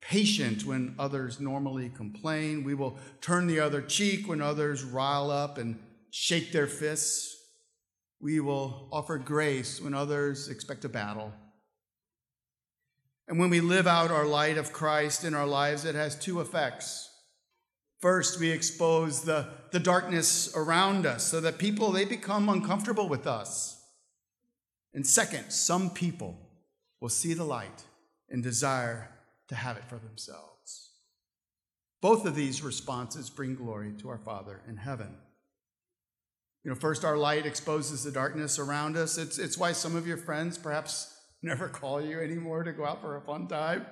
patient 0.00 0.64
when 0.64 0.94
others 0.98 1.40
normally 1.40 1.90
complain. 1.90 2.64
We 2.64 2.74
will 2.74 2.98
turn 3.20 3.46
the 3.46 3.60
other 3.60 3.82
cheek 3.82 4.26
when 4.26 4.40
others 4.40 4.82
rile 4.82 5.30
up 5.30 5.58
and 5.58 5.78
shake 6.10 6.52
their 6.52 6.66
fists. 6.66 7.36
We 8.20 8.40
will 8.40 8.88
offer 8.90 9.18
grace 9.18 9.80
when 9.80 9.92
others 9.92 10.48
expect 10.48 10.84
a 10.84 10.88
battle. 10.88 11.32
And 13.28 13.38
when 13.38 13.50
we 13.50 13.60
live 13.60 13.86
out 13.86 14.10
our 14.10 14.26
light 14.26 14.56
of 14.56 14.72
Christ 14.72 15.24
in 15.24 15.34
our 15.34 15.46
lives, 15.46 15.84
it 15.84 15.94
has 15.94 16.18
two 16.18 16.40
effects. 16.40 17.09
First, 18.00 18.40
we 18.40 18.50
expose 18.50 19.22
the, 19.22 19.48
the 19.72 19.78
darkness 19.78 20.52
around 20.56 21.04
us 21.04 21.24
so 21.24 21.40
that 21.40 21.58
people 21.58 21.92
they 21.92 22.06
become 22.06 22.48
uncomfortable 22.48 23.08
with 23.08 23.26
us. 23.26 23.82
And 24.94 25.06
second, 25.06 25.50
some 25.50 25.90
people 25.90 26.38
will 27.00 27.10
see 27.10 27.34
the 27.34 27.44
light 27.44 27.84
and 28.30 28.42
desire 28.42 29.10
to 29.48 29.54
have 29.54 29.76
it 29.76 29.84
for 29.84 29.98
themselves. 29.98 30.92
Both 32.00 32.24
of 32.24 32.34
these 32.34 32.62
responses 32.62 33.28
bring 33.28 33.54
glory 33.54 33.92
to 33.98 34.08
our 34.08 34.18
Father 34.18 34.62
in 34.66 34.78
heaven. 34.78 35.14
You 36.64 36.70
know, 36.70 36.74
first, 36.74 37.04
our 37.04 37.16
light 37.16 37.46
exposes 37.46 38.04
the 38.04 38.10
darkness 38.10 38.58
around 38.58 38.96
us. 38.96 39.18
It's, 39.18 39.38
it's 39.38 39.58
why 39.58 39.72
some 39.72 39.96
of 39.96 40.06
your 40.06 40.16
friends 40.16 40.56
perhaps 40.56 41.14
never 41.42 41.68
call 41.68 42.00
you 42.00 42.20
anymore 42.20 42.64
to 42.64 42.72
go 42.72 42.86
out 42.86 43.02
for 43.02 43.16
a 43.16 43.20
fun 43.20 43.46
time. 43.46 43.86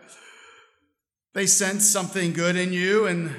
They 1.35 1.47
sense 1.47 1.87
something 1.87 2.33
good 2.33 2.57
in 2.57 2.73
you 2.73 3.07
and 3.07 3.35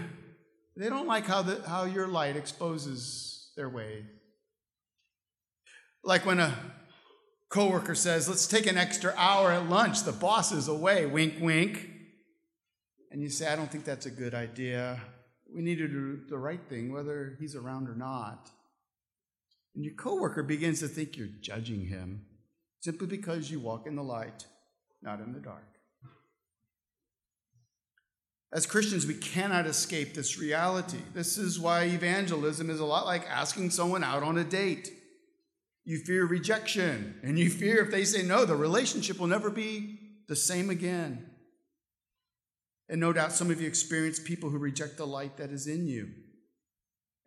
they 0.79 0.89
don't 0.89 1.07
like 1.07 1.25
how, 1.25 1.41
the, 1.41 1.61
how 1.67 1.83
your 1.83 2.07
light 2.07 2.35
exposes 2.35 3.51
their 3.55 3.69
way. 3.69 4.05
Like 6.03 6.25
when 6.25 6.39
a 6.39 6.55
coworker 7.49 7.95
says, 7.95 8.29
let's 8.29 8.47
take 8.47 8.65
an 8.65 8.77
extra 8.77 9.13
hour 9.17 9.51
at 9.51 9.69
lunch, 9.69 10.03
the 10.03 10.11
boss 10.11 10.51
is 10.51 10.67
away, 10.67 11.05
wink, 11.05 11.35
wink 11.39 11.89
and 13.11 13.21
you 13.21 13.29
say, 13.29 13.47
I 13.47 13.55
don't 13.55 13.71
think 13.71 13.85
that's 13.85 14.05
a 14.05 14.11
good 14.11 14.35
idea. 14.35 15.01
We 15.53 15.61
need 15.61 15.77
to 15.77 15.87
do 15.87 16.19
the 16.29 16.37
right 16.37 16.61
thing, 16.69 16.93
whether 16.93 17.35
he's 17.39 17.55
around 17.55 17.89
or 17.89 17.95
not. 17.95 18.51
And 19.75 19.83
your 19.83 19.95
coworker 19.95 20.43
begins 20.43 20.79
to 20.81 20.87
think 20.87 21.17
you're 21.17 21.27
judging 21.41 21.87
him 21.87 22.25
simply 22.81 23.07
because 23.07 23.49
you 23.49 23.59
walk 23.59 23.87
in 23.87 23.95
the 23.95 24.03
light, 24.03 24.45
not 25.01 25.19
in 25.19 25.33
the 25.33 25.39
dark. 25.39 25.68
As 28.51 28.65
Christians, 28.65 29.05
we 29.05 29.13
cannot 29.13 29.67
escape 29.67 30.13
this 30.13 30.39
reality. 30.39 30.97
This 31.13 31.37
is 31.37 31.59
why 31.59 31.83
evangelism 31.83 32.69
is 32.69 32.79
a 32.79 32.85
lot 32.85 33.05
like 33.05 33.27
asking 33.29 33.69
someone 33.69 34.03
out 34.03 34.23
on 34.23 34.39
a 34.39 34.43
date. 34.43 34.91
You 35.85 35.99
fear 35.99 36.25
rejection, 36.25 37.19
and 37.23 37.37
you 37.37 37.49
fear 37.49 37.83
if 37.83 37.91
they 37.91 38.05
say 38.05 38.23
no, 38.23 38.45
the 38.45 38.55
relationship 38.55 39.19
will 39.19 39.27
never 39.27 39.49
be 39.49 39.99
the 40.27 40.35
same 40.35 40.69
again. 40.69 41.29
And 42.87 42.99
no 42.99 43.13
doubt 43.13 43.33
some 43.33 43.51
of 43.51 43.61
you 43.61 43.67
experience 43.67 44.19
people 44.19 44.49
who 44.49 44.57
reject 44.57 44.97
the 44.97 45.05
light 45.05 45.37
that 45.37 45.51
is 45.51 45.67
in 45.67 45.87
you. 45.87 46.09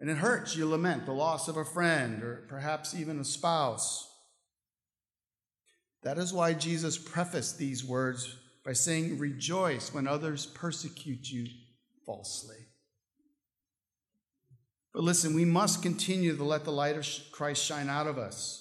And 0.00 0.10
it 0.10 0.16
hurts. 0.16 0.56
You 0.56 0.68
lament 0.68 1.06
the 1.06 1.12
loss 1.12 1.46
of 1.46 1.56
a 1.56 1.64
friend 1.64 2.24
or 2.24 2.44
perhaps 2.48 2.94
even 2.94 3.20
a 3.20 3.24
spouse. 3.24 4.08
That 6.02 6.18
is 6.18 6.32
why 6.32 6.54
Jesus 6.54 6.98
prefaced 6.98 7.58
these 7.58 7.84
words 7.84 8.36
by 8.64 8.72
saying, 8.72 9.18
Rejoice 9.18 9.92
when 9.92 10.06
others 10.06 10.46
persecute 10.46 11.30
you 11.30 11.46
falsely. 12.06 12.56
But 14.92 15.04
listen, 15.04 15.34
we 15.34 15.44
must 15.44 15.82
continue 15.82 16.36
to 16.36 16.44
let 16.44 16.64
the 16.64 16.72
light 16.72 16.96
of 16.96 17.06
Christ 17.32 17.64
shine 17.64 17.88
out 17.88 18.06
of 18.06 18.18
us. 18.18 18.58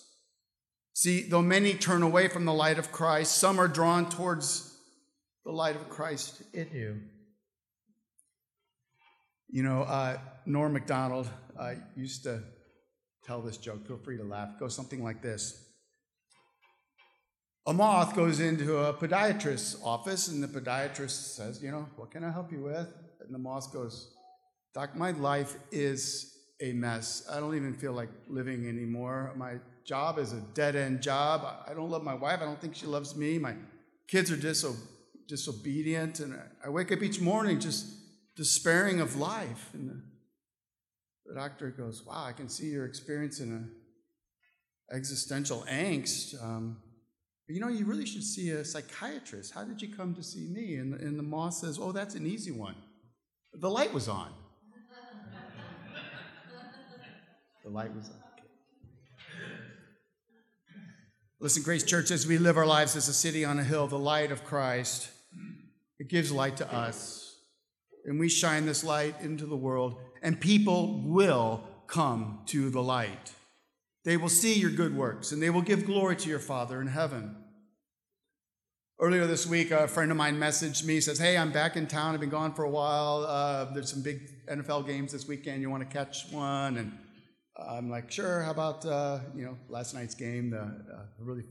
See, 0.94 1.24
though 1.24 1.42
many 1.42 1.74
turn 1.74 2.04
away 2.04 2.28
from 2.28 2.46
the 2.46 2.54
light 2.54 2.80
of 2.80 2.92
Christ, 2.92 3.38
some 3.38 3.60
are 3.60 3.68
drawn 3.68 4.10
towards 4.10 4.78
the 5.46 5.52
light 5.52 5.76
of 5.76 5.90
Christ 5.90 6.42
in 6.54 6.70
you. 6.74 7.02
You 9.50 9.64
know, 9.64 9.82
uh, 9.82 10.18
Norm 10.46 10.74
Macdonald 10.74 11.28
uh, 11.60 11.74
used 11.96 12.24
to 12.24 12.42
tell 13.26 13.42
this 13.42 13.58
joke. 13.58 13.86
Feel 13.86 13.98
free 13.98 14.18
to 14.18 14.24
laugh. 14.24 14.60
Go 14.60 14.68
something 14.68 15.04
like 15.04 15.22
this. 15.22 15.71
A 17.68 17.74
moth 17.74 18.16
goes 18.16 18.40
into 18.40 18.78
a 18.78 18.94
podiatrist's 18.94 19.78
office, 19.84 20.28
and 20.28 20.44
the 20.44 20.48
podiatrist 20.48 21.36
says, 21.36 21.62
You 21.62 21.72
know, 21.72 21.88
what 21.96 22.12
can 22.12 22.24
I 22.24 22.32
help 22.32 22.52
you 22.52 22.62
with? 22.62 22.88
And 23.22 23.34
the 23.34 23.38
moth 23.38 23.72
goes, 23.72 24.14
Doc, 24.74 24.96
my 24.96 25.12
life 25.12 25.58
is 25.72 26.38
a 26.62 26.74
mess. 26.74 27.28
I 27.30 27.40
don't 27.40 27.56
even 27.56 27.74
feel 27.76 27.94
like 27.94 28.10
living 28.28 28.68
anymore. 28.68 29.34
My 29.36 29.56
job 29.86 30.18
is 30.18 30.34
a 30.34 30.42
dead 30.54 30.76
end 30.76 31.02
job. 31.02 31.46
I 31.68 31.74
don't 31.74 31.90
love 31.90 32.04
my 32.04 32.16
wife. 32.16 32.40
I 32.42 32.46
don't 32.46 32.60
think 32.60 32.76
she 32.76 32.86
loves 32.86 33.16
me. 33.16 33.38
My 33.38 33.56
kids 34.08 34.32
are 34.32 34.38
disobedient 34.38 34.88
disobedient. 35.32 36.20
And 36.20 36.38
I 36.64 36.70
wake 36.70 36.92
up 36.92 37.02
each 37.02 37.22
morning 37.22 37.60
just 37.60 37.88
despairing 38.36 39.00
of 39.00 39.16
life. 39.16 39.70
And 39.74 39.90
the, 39.90 40.02
the 41.26 41.36
doctor 41.36 41.72
goes, 41.72 42.04
Wow, 42.06 42.26
I 42.26 42.34
can 42.34 42.50
see 42.50 42.66
you're 42.66 42.86
experiencing 42.86 43.52
an 43.52 43.72
existential 44.92 45.66
angst. 45.70 46.42
Um, 46.44 46.78
you 47.54 47.60
know, 47.60 47.68
you 47.68 47.86
really 47.86 48.06
should 48.06 48.24
see 48.24 48.50
a 48.52 48.64
psychiatrist. 48.64 49.54
How 49.54 49.64
did 49.64 49.82
you 49.82 49.94
come 49.94 50.14
to 50.16 50.24
see 50.24 50.48
me? 50.48 50.76
And, 50.76 50.94
and 50.96 51.18
the 51.18 51.24
moth 51.24 51.56
says, 51.56 51.80
Oh, 51.82 51.92
that's 51.92 52.16
an 52.16 52.26
easy 52.26 52.52
one. 52.52 52.76
The 53.54 53.70
light 53.70 53.94
was 53.94 54.08
on. 54.08 54.32
the 57.64 57.70
light 57.70 57.94
was 57.96 58.10
on. 58.10 58.16
Listen, 61.40 61.64
Grace 61.64 61.84
Church, 61.84 62.12
as 62.12 62.28
we 62.28 62.38
live 62.38 62.56
our 62.56 62.68
lives 62.68 62.96
as 62.96 63.08
a 63.08 63.14
city 63.14 63.44
on 63.44 63.58
a 63.58 63.64
hill, 63.64 63.88
the 63.88 63.98
light 63.98 64.32
of 64.32 64.44
Christ, 64.46 65.10
it 65.98 66.08
gives 66.08 66.32
light 66.32 66.58
to 66.58 66.72
us. 66.72 67.36
And 68.06 68.20
we 68.20 68.30
shine 68.30 68.68
this 68.68 68.84
light 68.84 69.16
into 69.22 69.48
the 69.48 69.56
world, 69.56 69.96
and 70.22 70.40
people 70.40 71.02
will 71.04 71.64
come 71.88 72.42
to 72.46 72.70
the 72.70 72.82
light. 72.82 73.34
They 74.04 74.18
will 74.18 74.30
see 74.30 74.54
your 74.54 74.72
good 74.72 74.96
works, 74.96 75.32
and 75.32 75.42
they 75.42 75.50
will 75.50 75.62
give 75.62 75.86
glory 75.86 76.16
to 76.16 76.30
your 76.30 76.40
Father 76.40 76.82
in 76.82 76.88
heaven. 76.88 77.36
Earlier 79.00 79.28
this 79.28 79.48
week, 79.48 79.72
a 79.72 79.88
friend 79.88 80.12
of 80.12 80.18
mine 80.18 80.40
messaged 80.40 80.84
me, 80.86 81.00
says, 81.02 81.18
Hey, 81.18 81.38
I'm 81.38 81.52
back 81.52 81.76
in 81.76 81.88
town. 81.88 82.14
I've 82.14 82.20
been 82.20 82.30
gone 82.30 82.54
for 82.54 82.64
a 82.64 82.70
while. 82.70 83.26
Uh, 83.28 83.66
there's 83.74 83.92
some 83.92 84.04
big 84.04 84.46
NFL 84.48 84.86
games 84.86 85.12
this 85.12 85.28
weekend. 85.28 85.62
You 85.62 85.70
want 85.70 85.88
to 85.88 85.92
catch 85.92 86.32
one? 86.32 86.78
And 86.78 86.98
I'm 87.58 87.90
like, 87.90 88.12
Sure. 88.12 88.44
How 88.44 88.52
about, 88.52 88.86
uh, 88.86 89.20
you 89.36 89.44
know, 89.44 89.58
last 89.70 89.96
night's 89.96 90.14
game, 90.14 90.52
the 90.52 90.62
uh, 90.62 91.06
really 91.20 91.44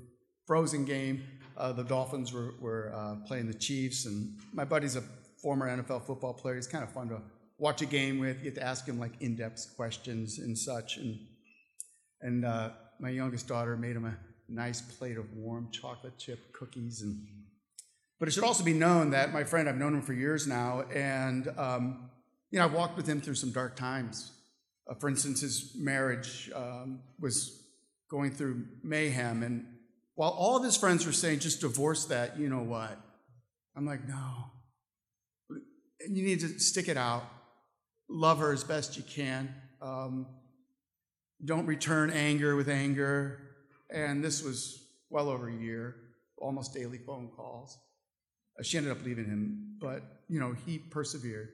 frozen 0.47 0.85
game? 0.85 1.25
Uh, 1.57 1.73
the 1.73 1.83
Dolphins 1.83 2.33
were, 2.33 2.55
were 2.61 2.93
uh, 2.95 3.17
playing 3.27 3.49
the 3.49 3.55
Chiefs. 3.55 4.07
And 4.07 4.39
my 4.53 4.65
buddy's 4.65 4.95
a 4.95 5.03
former 5.43 5.69
NFL 5.69 6.07
football 6.07 6.35
player. 6.35 6.57
It's 6.57 6.69
kind 6.69 6.85
of 6.85 6.93
fun 6.93 7.09
to 7.09 7.21
watch 7.59 7.83
a 7.83 7.87
game 7.87 8.21
with. 8.21 8.39
You 8.39 8.45
get 8.45 8.55
to 8.57 8.63
ask 8.63 8.87
him 8.87 9.01
like 9.01 9.21
in 9.21 9.35
depth 9.35 9.75
questions 9.77 10.39
and 10.39 10.57
such. 10.57 10.99
And, 10.99 11.19
and 12.21 12.45
uh, 12.45 12.71
my 12.99 13.11
youngest 13.11 13.49
daughter 13.49 13.77
made 13.77 13.97
him 13.97 14.05
a 14.05 14.17
nice 14.49 14.81
plate 14.81 15.17
of 15.17 15.33
warm 15.35 15.69
chocolate 15.71 16.19
chip 16.19 16.53
cookies. 16.53 17.03
And 17.03 17.27
but 18.19 18.29
it 18.29 18.33
should 18.33 18.45
also 18.45 18.65
be 18.65 18.75
known 18.75 19.11
that 19.11 19.33
my 19.33 19.45
friend, 19.45 19.69
I've 19.69 19.79
known 19.79 19.95
him 19.95 20.03
for 20.03 20.13
years 20.13 20.47
now, 20.47 20.83
and 20.93 21.49
um, 21.57 22.11
you 22.51 22.59
know, 22.59 22.65
I've 22.65 22.73
walked 22.73 22.97
with 22.97 23.07
him 23.07 23.21
through 23.21 23.37
some 23.37 23.53
dark 23.53 23.77
times. 23.77 24.33
Uh, 24.89 24.95
for 24.95 25.09
instance, 25.09 25.41
his 25.41 25.73
marriage 25.77 26.51
um, 26.55 27.01
was 27.19 27.65
going 28.11 28.33
through 28.33 28.67
mayhem, 28.83 29.43
and 29.43 29.65
while 30.17 30.31
all 30.31 30.57
of 30.57 30.65
his 30.65 30.77
friends 30.77 31.07
were 31.07 31.13
saying, 31.13 31.39
"Just 31.39 31.61
divorce 31.61 32.07
that," 32.07 32.39
you 32.39 32.49
know 32.49 32.63
what? 32.63 32.99
I'm 33.77 33.87
like, 33.87 34.07
no. 34.07 34.51
You 35.49 36.23
need 36.23 36.41
to 36.41 36.59
stick 36.59 36.89
it 36.89 36.97
out. 36.97 37.25
Love 38.09 38.39
her 38.39 38.53
as 38.53 38.65
best 38.65 38.97
you 38.97 39.03
can. 39.03 39.55
Um, 39.81 40.27
don't 41.45 41.67
return 41.67 42.11
anger 42.11 42.57
with 42.57 42.69
anger. 42.69 43.41
And 43.91 44.23
this 44.23 44.43
was 44.43 44.85
well 45.09 45.29
over 45.29 45.49
a 45.49 45.55
year, 45.55 45.97
almost 46.39 46.75
daily 46.75 46.99
phone 46.99 47.31
calls. 47.35 47.79
Uh, 48.59 48.63
she 48.63 48.79
ended 48.79 48.93
up 48.93 49.05
leaving 49.05 49.27
him, 49.27 49.77
but 49.81 50.03
you 50.29 50.39
know 50.39 50.55
he 50.67 50.79
persevered. 50.79 51.49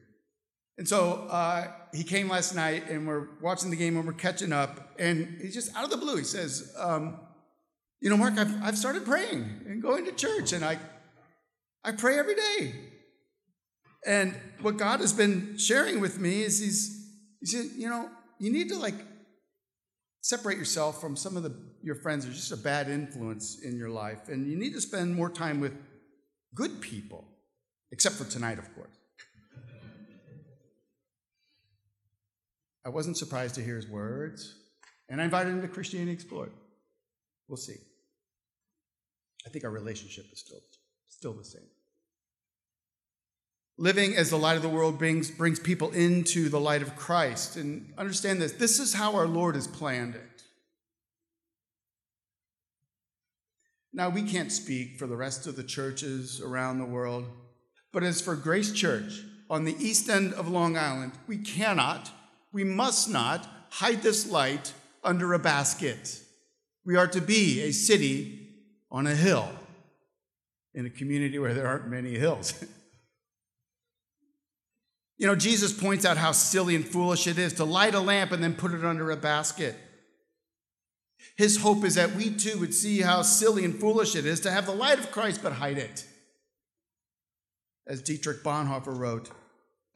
And 0.79 0.87
so 0.87 1.27
uh, 1.31 1.69
he 1.95 2.05
came 2.05 2.29
last 2.29 2.55
night, 2.55 2.91
and 2.91 3.07
we're 3.07 3.29
watching 3.41 3.71
the 3.71 3.77
game, 3.77 3.97
and 3.97 4.07
we're 4.07 4.13
catching 4.13 4.53
up. 4.53 4.95
And 4.99 5.39
he's 5.41 5.55
just 5.55 5.75
out 5.75 5.85
of 5.85 5.91
the 5.91 5.97
blue. 5.97 6.17
He 6.17 6.25
says, 6.25 6.75
um, 6.79 7.19
"You 8.01 8.11
know, 8.11 8.17
Mark, 8.17 8.37
I've 8.37 8.63
I've 8.63 8.79
started 8.79 9.05
praying 9.05 9.63
and 9.67 9.81
going 9.81 10.05
to 10.05 10.13
church, 10.13 10.53
and 10.53 10.65
I 10.65 10.79
I 11.83 11.93
pray 11.93 12.19
every 12.19 12.35
day. 12.35 12.75
And 14.07 14.35
what 14.61 14.77
God 14.77 15.01
has 15.01 15.13
been 15.13 15.57
sharing 15.57 16.01
with 16.01 16.19
me 16.19 16.43
is 16.43 16.61
he's 16.61 16.97
he 17.41 17.47
said, 17.47 17.67
you 17.77 17.89
know, 17.89 18.09
you 18.39 18.51
need 18.51 18.69
to 18.71 18.79
like 18.79 18.95
separate 20.27 20.59
yourself 20.59 21.01
from 21.01 21.15
some 21.15 21.37
of 21.37 21.45
the 21.45 21.55
your 21.85 21.95
friends 21.95 22.25
who 22.25 22.33
are 22.33 22.35
just 22.35 22.51
a 22.51 22.57
bad 22.57 22.89
influence 22.89 23.61
in 23.63 23.79
your 23.79 23.89
life, 23.89 24.29
and 24.29 24.51
you 24.51 24.57
need 24.57 24.73
to 24.73 24.81
spend 24.81 25.15
more 25.15 25.31
time 25.31 25.61
with 25.61 25.73
good 26.53 26.81
people, 26.81 27.25
except 27.93 28.17
for 28.17 28.25
tonight, 28.25 28.59
of 28.59 28.75
course. 28.75 28.97
I 32.85 32.89
wasn't 32.89 33.17
surprised 33.17 33.55
to 33.55 33.63
hear 33.63 33.77
his 33.77 33.89
words, 33.89 34.53
and 35.09 35.21
I 35.21 35.25
invited 35.25 35.51
him 35.51 35.63
to 35.63 35.69
Christianity 35.69 36.13
Explored. 36.13 36.51
We'll 37.49 37.57
see. 37.57 37.79
I 39.47 39.51
think 39.51 39.65
our 39.65 39.71
relationship 39.71 40.25
is 40.33 40.41
still, 40.41 40.61
still 41.09 41.33
the 41.35 41.45
same. 41.45 41.69
Living 43.79 44.17
as 44.17 44.31
the 44.31 44.39
light 44.39 44.57
of 44.57 44.63
the 44.63 44.69
world 44.69 44.99
brings, 44.99 45.31
brings 45.31 45.61
people 45.61 45.91
into 45.91 46.49
the 46.49 46.61
light 46.61 46.83
of 46.83 46.97
Christ. 46.97 47.57
And 47.57 47.93
understand 47.99 48.41
this 48.41 48.53
this 48.53 48.79
is 48.79 48.95
how 48.95 49.15
our 49.17 49.27
Lord 49.27 49.55
has 49.55 49.67
planned 49.67 50.15
it. 50.15 50.37
Now, 53.93 54.11
we 54.11 54.23
can't 54.23 54.53
speak 54.53 54.99
for 54.99 55.07
the 55.07 55.17
rest 55.17 55.47
of 55.47 55.57
the 55.57 55.65
churches 55.65 56.41
around 56.43 56.79
the 56.79 56.85
world, 56.85 57.25
but 57.93 58.03
as 58.03 58.21
for 58.21 58.37
Grace 58.37 58.71
Church 58.73 59.23
on 59.49 59.65
the 59.65 59.75
east 59.79 60.11
end 60.11 60.35
of 60.35 60.49
Long 60.49 60.77
Island, 60.77 61.13
we 61.27 61.39
cannot, 61.39 62.11
we 62.53 62.63
must 62.63 63.09
not 63.09 63.49
hide 63.71 64.03
this 64.03 64.31
light 64.31 64.75
under 65.03 65.33
a 65.33 65.39
basket. 65.39 66.21
We 66.85 66.97
are 66.97 67.07
to 67.07 67.23
be 67.23 67.63
a 67.63 67.73
city 67.73 68.51
on 68.91 69.07
a 69.07 69.15
hill 69.15 69.49
in 70.75 70.85
a 70.85 70.91
community 70.91 71.39
where 71.39 71.55
there 71.55 71.67
aren't 71.67 71.89
many 71.89 72.19
hills. 72.19 72.65
you 75.19 75.27
know, 75.27 75.35
Jesus 75.35 75.73
points 75.73 76.05
out 76.05 76.19
how 76.19 76.33
silly 76.33 76.75
and 76.75 76.87
foolish 76.87 77.27
it 77.27 77.39
is 77.39 77.55
to 77.55 77.65
light 77.65 77.95
a 77.95 78.01
lamp 78.01 78.33
and 78.33 78.43
then 78.43 78.55
put 78.55 78.73
it 78.73 78.85
under 78.85 79.11
a 79.11 79.17
basket. 79.17 79.75
His 81.37 81.59
hope 81.59 81.85
is 81.85 81.95
that 81.95 82.15
we 82.15 82.31
too 82.31 82.59
would 82.59 82.75
see 82.75 83.01
how 83.01 83.23
silly 83.23 83.65
and 83.65 83.79
foolish 83.79 84.15
it 84.15 84.27
is 84.27 84.41
to 84.41 84.51
have 84.51 84.67
the 84.67 84.73
light 84.73 84.99
of 84.99 85.11
Christ 85.11 85.43
but 85.43 85.53
hide 85.53 85.79
it. 85.79 86.05
As 87.87 88.03
Dietrich 88.03 88.43
Bonhoeffer 88.43 88.97
wrote, 88.97 89.31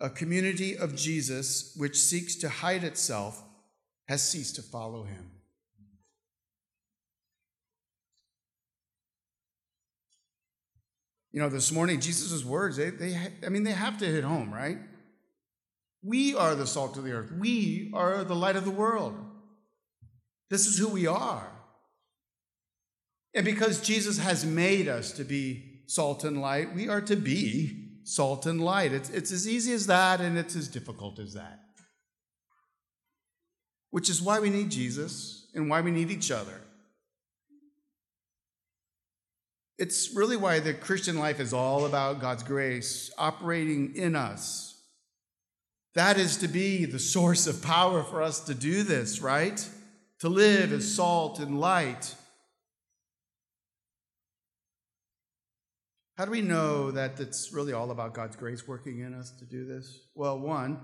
a 0.00 0.09
community 0.09 0.76
of 0.76 0.96
Jesus 0.96 1.74
which 1.76 1.98
seeks 1.98 2.37
to 2.37 2.48
hide 2.48 2.85
itself 2.85 3.42
has 4.09 4.26
ceased 4.26 4.56
to 4.56 4.62
follow 4.62 5.04
him. 5.04 5.30
You 11.33 11.40
know, 11.40 11.48
this 11.48 11.70
morning, 11.70 12.00
Jesus' 12.00 12.44
words, 12.44 12.76
they, 12.76 12.90
they, 12.90 13.16
I 13.44 13.50
mean, 13.50 13.62
they 13.62 13.72
have 13.72 13.98
to 13.98 14.06
hit 14.06 14.24
home, 14.24 14.52
right? 14.52 14.78
We 16.02 16.34
are 16.34 16.54
the 16.54 16.66
salt 16.66 16.96
of 16.96 17.04
the 17.04 17.12
earth. 17.12 17.30
We 17.32 17.90
are 17.94 18.24
the 18.24 18.34
light 18.34 18.56
of 18.56 18.64
the 18.64 18.70
world. 18.70 19.14
This 20.48 20.66
is 20.66 20.78
who 20.78 20.88
we 20.88 21.06
are. 21.06 21.50
And 23.34 23.44
because 23.44 23.80
Jesus 23.80 24.18
has 24.18 24.44
made 24.44 24.88
us 24.88 25.12
to 25.12 25.24
be 25.24 25.82
salt 25.86 26.24
and 26.24 26.40
light, 26.40 26.74
we 26.74 26.88
are 26.88 27.00
to 27.02 27.16
be 27.16 28.00
salt 28.04 28.46
and 28.46 28.60
light. 28.60 28.92
It's, 28.92 29.10
it's 29.10 29.30
as 29.30 29.46
easy 29.46 29.72
as 29.72 29.86
that, 29.86 30.20
and 30.20 30.36
it's 30.36 30.56
as 30.56 30.68
difficult 30.68 31.18
as 31.18 31.34
that. 31.34 31.60
Which 33.90 34.08
is 34.08 34.22
why 34.22 34.40
we 34.40 34.50
need 34.50 34.70
Jesus 34.70 35.48
and 35.54 35.68
why 35.68 35.80
we 35.80 35.90
need 35.90 36.10
each 36.10 36.30
other. 36.30 36.60
It's 39.78 40.14
really 40.14 40.36
why 40.36 40.60
the 40.60 40.74
Christian 40.74 41.18
life 41.18 41.40
is 41.40 41.52
all 41.52 41.86
about 41.86 42.20
God's 42.20 42.42
grace 42.42 43.10
operating 43.16 43.96
in 43.96 44.14
us. 44.14 44.69
That 45.94 46.18
is 46.18 46.37
to 46.38 46.48
be 46.48 46.85
the 46.85 46.98
source 46.98 47.46
of 47.46 47.62
power 47.62 48.03
for 48.03 48.22
us 48.22 48.40
to 48.40 48.55
do 48.55 48.83
this, 48.83 49.20
right? 49.20 49.68
to 50.20 50.29
live 50.29 50.72
as 50.72 50.94
salt 50.94 51.38
and 51.40 51.59
light. 51.59 52.14
How 56.16 56.26
do 56.26 56.31
we 56.31 56.42
know 56.42 56.90
that 56.90 57.18
it's 57.18 57.53
really 57.53 57.72
all 57.72 57.90
about 57.90 58.12
God's 58.12 58.37
grace 58.37 58.68
working 58.68 59.00
in 59.00 59.14
us 59.14 59.31
to 59.38 59.46
do 59.46 59.64
this? 59.64 60.00
Well, 60.14 60.38
one, 60.38 60.79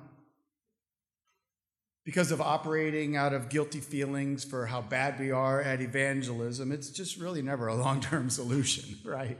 because 2.07 2.31
of 2.31 2.41
operating 2.41 3.17
out 3.17 3.35
of 3.35 3.51
guilty 3.51 3.81
feelings 3.81 4.43
for 4.43 4.65
how 4.65 4.81
bad 4.81 5.21
we 5.21 5.31
are 5.31 5.61
at 5.61 5.83
evangelism, 5.83 6.73
it's 6.73 6.89
just 6.89 7.19
really 7.19 7.43
never 7.43 7.67
a 7.67 7.75
long 7.75 8.01
term 8.01 8.31
solution, 8.31 8.99
right? 9.05 9.39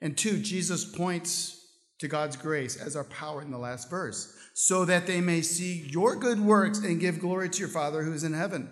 And 0.00 0.18
two, 0.18 0.38
Jesus 0.38 0.84
points 0.84 1.61
to 2.02 2.08
God's 2.08 2.34
grace 2.34 2.76
as 2.76 2.96
our 2.96 3.04
power 3.04 3.42
in 3.42 3.52
the 3.52 3.58
last 3.58 3.88
verse 3.88 4.36
so 4.54 4.84
that 4.84 5.06
they 5.06 5.20
may 5.20 5.40
see 5.40 5.86
your 5.88 6.16
good 6.16 6.40
works 6.40 6.80
and 6.80 6.98
give 6.98 7.20
glory 7.20 7.48
to 7.48 7.60
your 7.60 7.68
Father 7.68 8.02
who 8.02 8.12
is 8.12 8.24
in 8.24 8.34
heaven. 8.34 8.68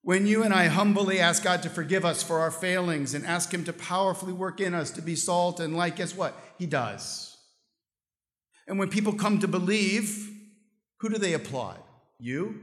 When 0.00 0.26
you 0.26 0.42
and 0.42 0.52
I 0.52 0.68
humbly 0.68 1.20
ask 1.20 1.44
God 1.44 1.62
to 1.64 1.68
forgive 1.68 2.02
us 2.02 2.22
for 2.22 2.40
our 2.40 2.50
failings 2.50 3.12
and 3.12 3.26
ask 3.26 3.52
Him 3.52 3.62
to 3.64 3.74
powerfully 3.74 4.32
work 4.32 4.58
in 4.58 4.72
us 4.72 4.90
to 4.92 5.02
be 5.02 5.14
salt 5.14 5.60
and 5.60 5.76
light, 5.76 5.96
guess 5.96 6.16
what? 6.16 6.34
He 6.58 6.64
does. 6.64 7.36
And 8.66 8.78
when 8.78 8.88
people 8.88 9.12
come 9.12 9.38
to 9.40 9.48
believe, 9.48 10.30
who 11.00 11.10
do 11.10 11.18
they 11.18 11.34
applaud? 11.34 11.78
You? 12.18 12.58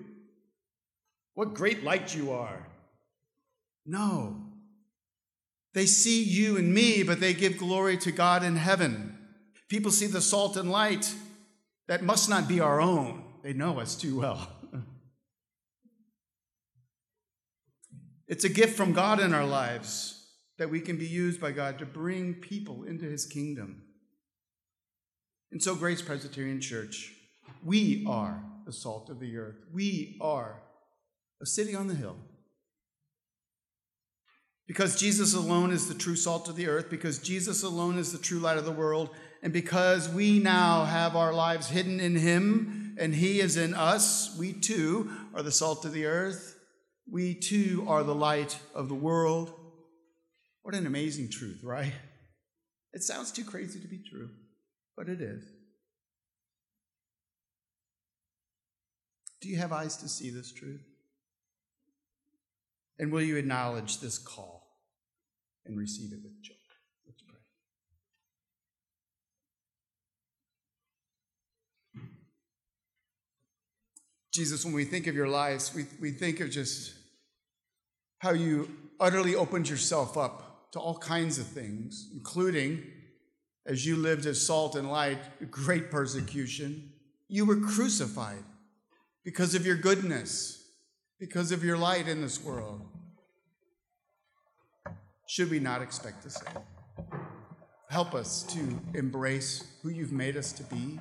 What 1.36 1.54
great 1.54 1.84
light 1.84 2.16
you 2.16 2.32
are. 2.32 2.68
No. 3.86 4.38
They 5.76 5.86
see 5.86 6.24
you 6.24 6.58
and 6.58 6.74
me, 6.74 7.04
but 7.04 7.20
they 7.20 7.36
give 7.36 7.60
glory 7.60 7.98
to 7.98 8.12
God 8.12 8.44
in 8.44 8.56
heaven. 8.56 9.20
People 9.72 9.92
see 9.92 10.08
the 10.08 10.20
salt 10.20 10.58
and 10.58 10.70
light 10.70 11.16
that 11.88 12.04
must 12.04 12.30
not 12.30 12.46
be 12.46 12.60
our 12.60 12.82
own. 12.82 13.24
They 13.42 13.54
know 13.54 13.80
us 13.80 13.96
too 13.96 14.20
well. 14.20 14.52
it's 18.28 18.44
a 18.44 18.50
gift 18.50 18.76
from 18.76 18.92
God 18.92 19.22
in 19.22 19.34
our 19.34 19.46
lives 19.46 20.28
that 20.58 20.70
we 20.70 20.82
can 20.82 20.98
be 20.98 21.08
used 21.08 21.40
by 21.40 21.54
God 21.54 21.80
to 21.80 21.86
bring 21.86 22.34
people 22.34 22.84
into 22.84 23.06
his 23.06 23.26
kingdom. 23.26 23.84
And 25.54 25.64
so, 25.64 25.74
Grace 25.74 26.02
Presbyterian 26.02 26.60
Church, 26.60 27.14
we 27.64 28.04
are 28.06 28.44
the 28.66 28.74
salt 28.74 29.10
of 29.10 29.22
the 29.22 29.38
earth. 29.38 29.64
We 29.72 30.18
are 30.20 30.64
a 31.42 31.46
city 31.46 31.76
on 31.76 31.88
the 31.88 31.96
hill. 31.96 32.18
Because 34.68 35.00
Jesus 35.00 35.34
alone 35.34 35.72
is 35.72 35.88
the 35.88 35.94
true 35.94 36.18
salt 36.18 36.50
of 36.50 36.58
the 36.58 36.68
earth, 36.68 36.90
because 36.90 37.20
Jesus 37.20 37.64
alone 37.64 37.98
is 37.98 38.12
the 38.12 38.18
true 38.18 38.40
light 38.40 38.58
of 38.58 38.66
the 38.66 38.72
world, 38.72 39.12
and 39.42 39.52
because 39.52 40.08
we 40.10 40.40
now 40.40 40.86
have 40.86 41.16
our 41.16 41.34
lives 41.34 41.70
hidden 41.70 42.00
in 42.00 42.16
Him 42.16 42.96
and 43.00 43.16
He 43.16 43.40
is 43.40 43.58
in 43.58 43.74
us, 43.74 44.36
we 44.38 44.54
too 44.54 45.12
are 45.34 45.42
the 45.42 45.52
salt 45.52 45.86
of 45.86 45.94
the 45.94 46.06
earth. 46.06 46.58
We 47.10 47.34
too 47.34 47.86
are 47.88 48.04
the 48.04 48.16
light 48.16 48.58
of 48.76 48.88
the 48.88 48.96
world. 48.96 49.54
What 50.62 50.76
an 50.76 50.86
amazing 50.86 51.30
truth, 51.30 51.62
right? 51.64 51.94
It 52.94 53.04
sounds 53.04 53.32
too 53.32 53.44
crazy 53.44 53.80
to 53.80 53.88
be 53.88 54.00
true, 54.00 54.30
but 54.96 55.10
it 55.10 55.22
is. 55.22 55.44
Do 59.42 59.50
you 59.50 59.58
have 59.58 59.72
eyes 59.72 59.98
to 59.98 60.08
see 60.08 60.30
this 60.30 60.54
truth? 60.54 60.84
And 63.00 63.12
will 63.12 63.24
you 63.24 63.38
acknowledge 63.38 64.00
this 64.00 64.20
call 64.20 64.68
and 65.66 65.76
receive 65.78 66.14
it 66.14 66.20
with 66.24 66.40
joy? 66.44 66.54
Let's 67.08 67.24
pray. 67.24 67.40
Jesus, 74.32 74.64
when 74.64 74.74
we 74.74 74.86
think 74.86 75.08
of 75.08 75.16
your 75.16 75.28
lives, 75.28 75.74
we, 75.76 75.86
we 76.00 76.12
think 76.12 76.40
of 76.40 76.50
just 76.50 76.94
how 78.20 78.32
you 78.32 78.72
utterly 79.00 79.36
opened 79.36 79.68
yourself 79.68 80.18
up 80.18 80.72
to 80.72 80.80
all 80.80 80.98
kinds 80.98 81.38
of 81.38 81.48
things, 81.48 82.10
including 82.14 82.84
as 83.66 83.86
you 83.86 83.96
lived 83.96 84.26
as 84.26 84.46
salt 84.46 84.76
and 84.76 84.90
light, 84.90 85.20
great 85.52 85.92
persecution. 85.92 86.92
You 87.28 87.46
were 87.46 87.58
crucified 87.58 88.44
because 89.24 89.54
of 89.54 89.66
your 89.66 89.76
goodness, 89.76 90.64
because 91.20 91.52
of 91.52 91.64
your 91.64 91.78
light 91.78 92.08
in 92.08 92.22
this 92.22 92.42
world. 92.44 92.82
Should 95.28 95.52
we 95.52 95.60
not 95.60 95.82
expect 95.82 96.24
the 96.24 96.30
same? 96.30 96.54
Help 97.90 98.16
us 98.16 98.44
to 98.44 98.80
embrace 98.94 99.66
who 99.82 99.90
you've 99.90 100.12
made 100.12 100.38
us 100.38 100.54
to 100.54 100.64
be 100.64 101.00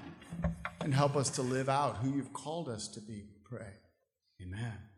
and 0.80 0.94
help 0.94 1.16
us 1.16 1.30
to 1.30 1.42
live 1.42 1.68
out 1.68 1.98
who 1.98 2.14
you've 2.14 2.32
called 2.32 2.68
us 2.68 2.88
to 2.88 3.00
be. 3.00 3.24
Pray. 3.44 3.74
Amen. 4.42 4.89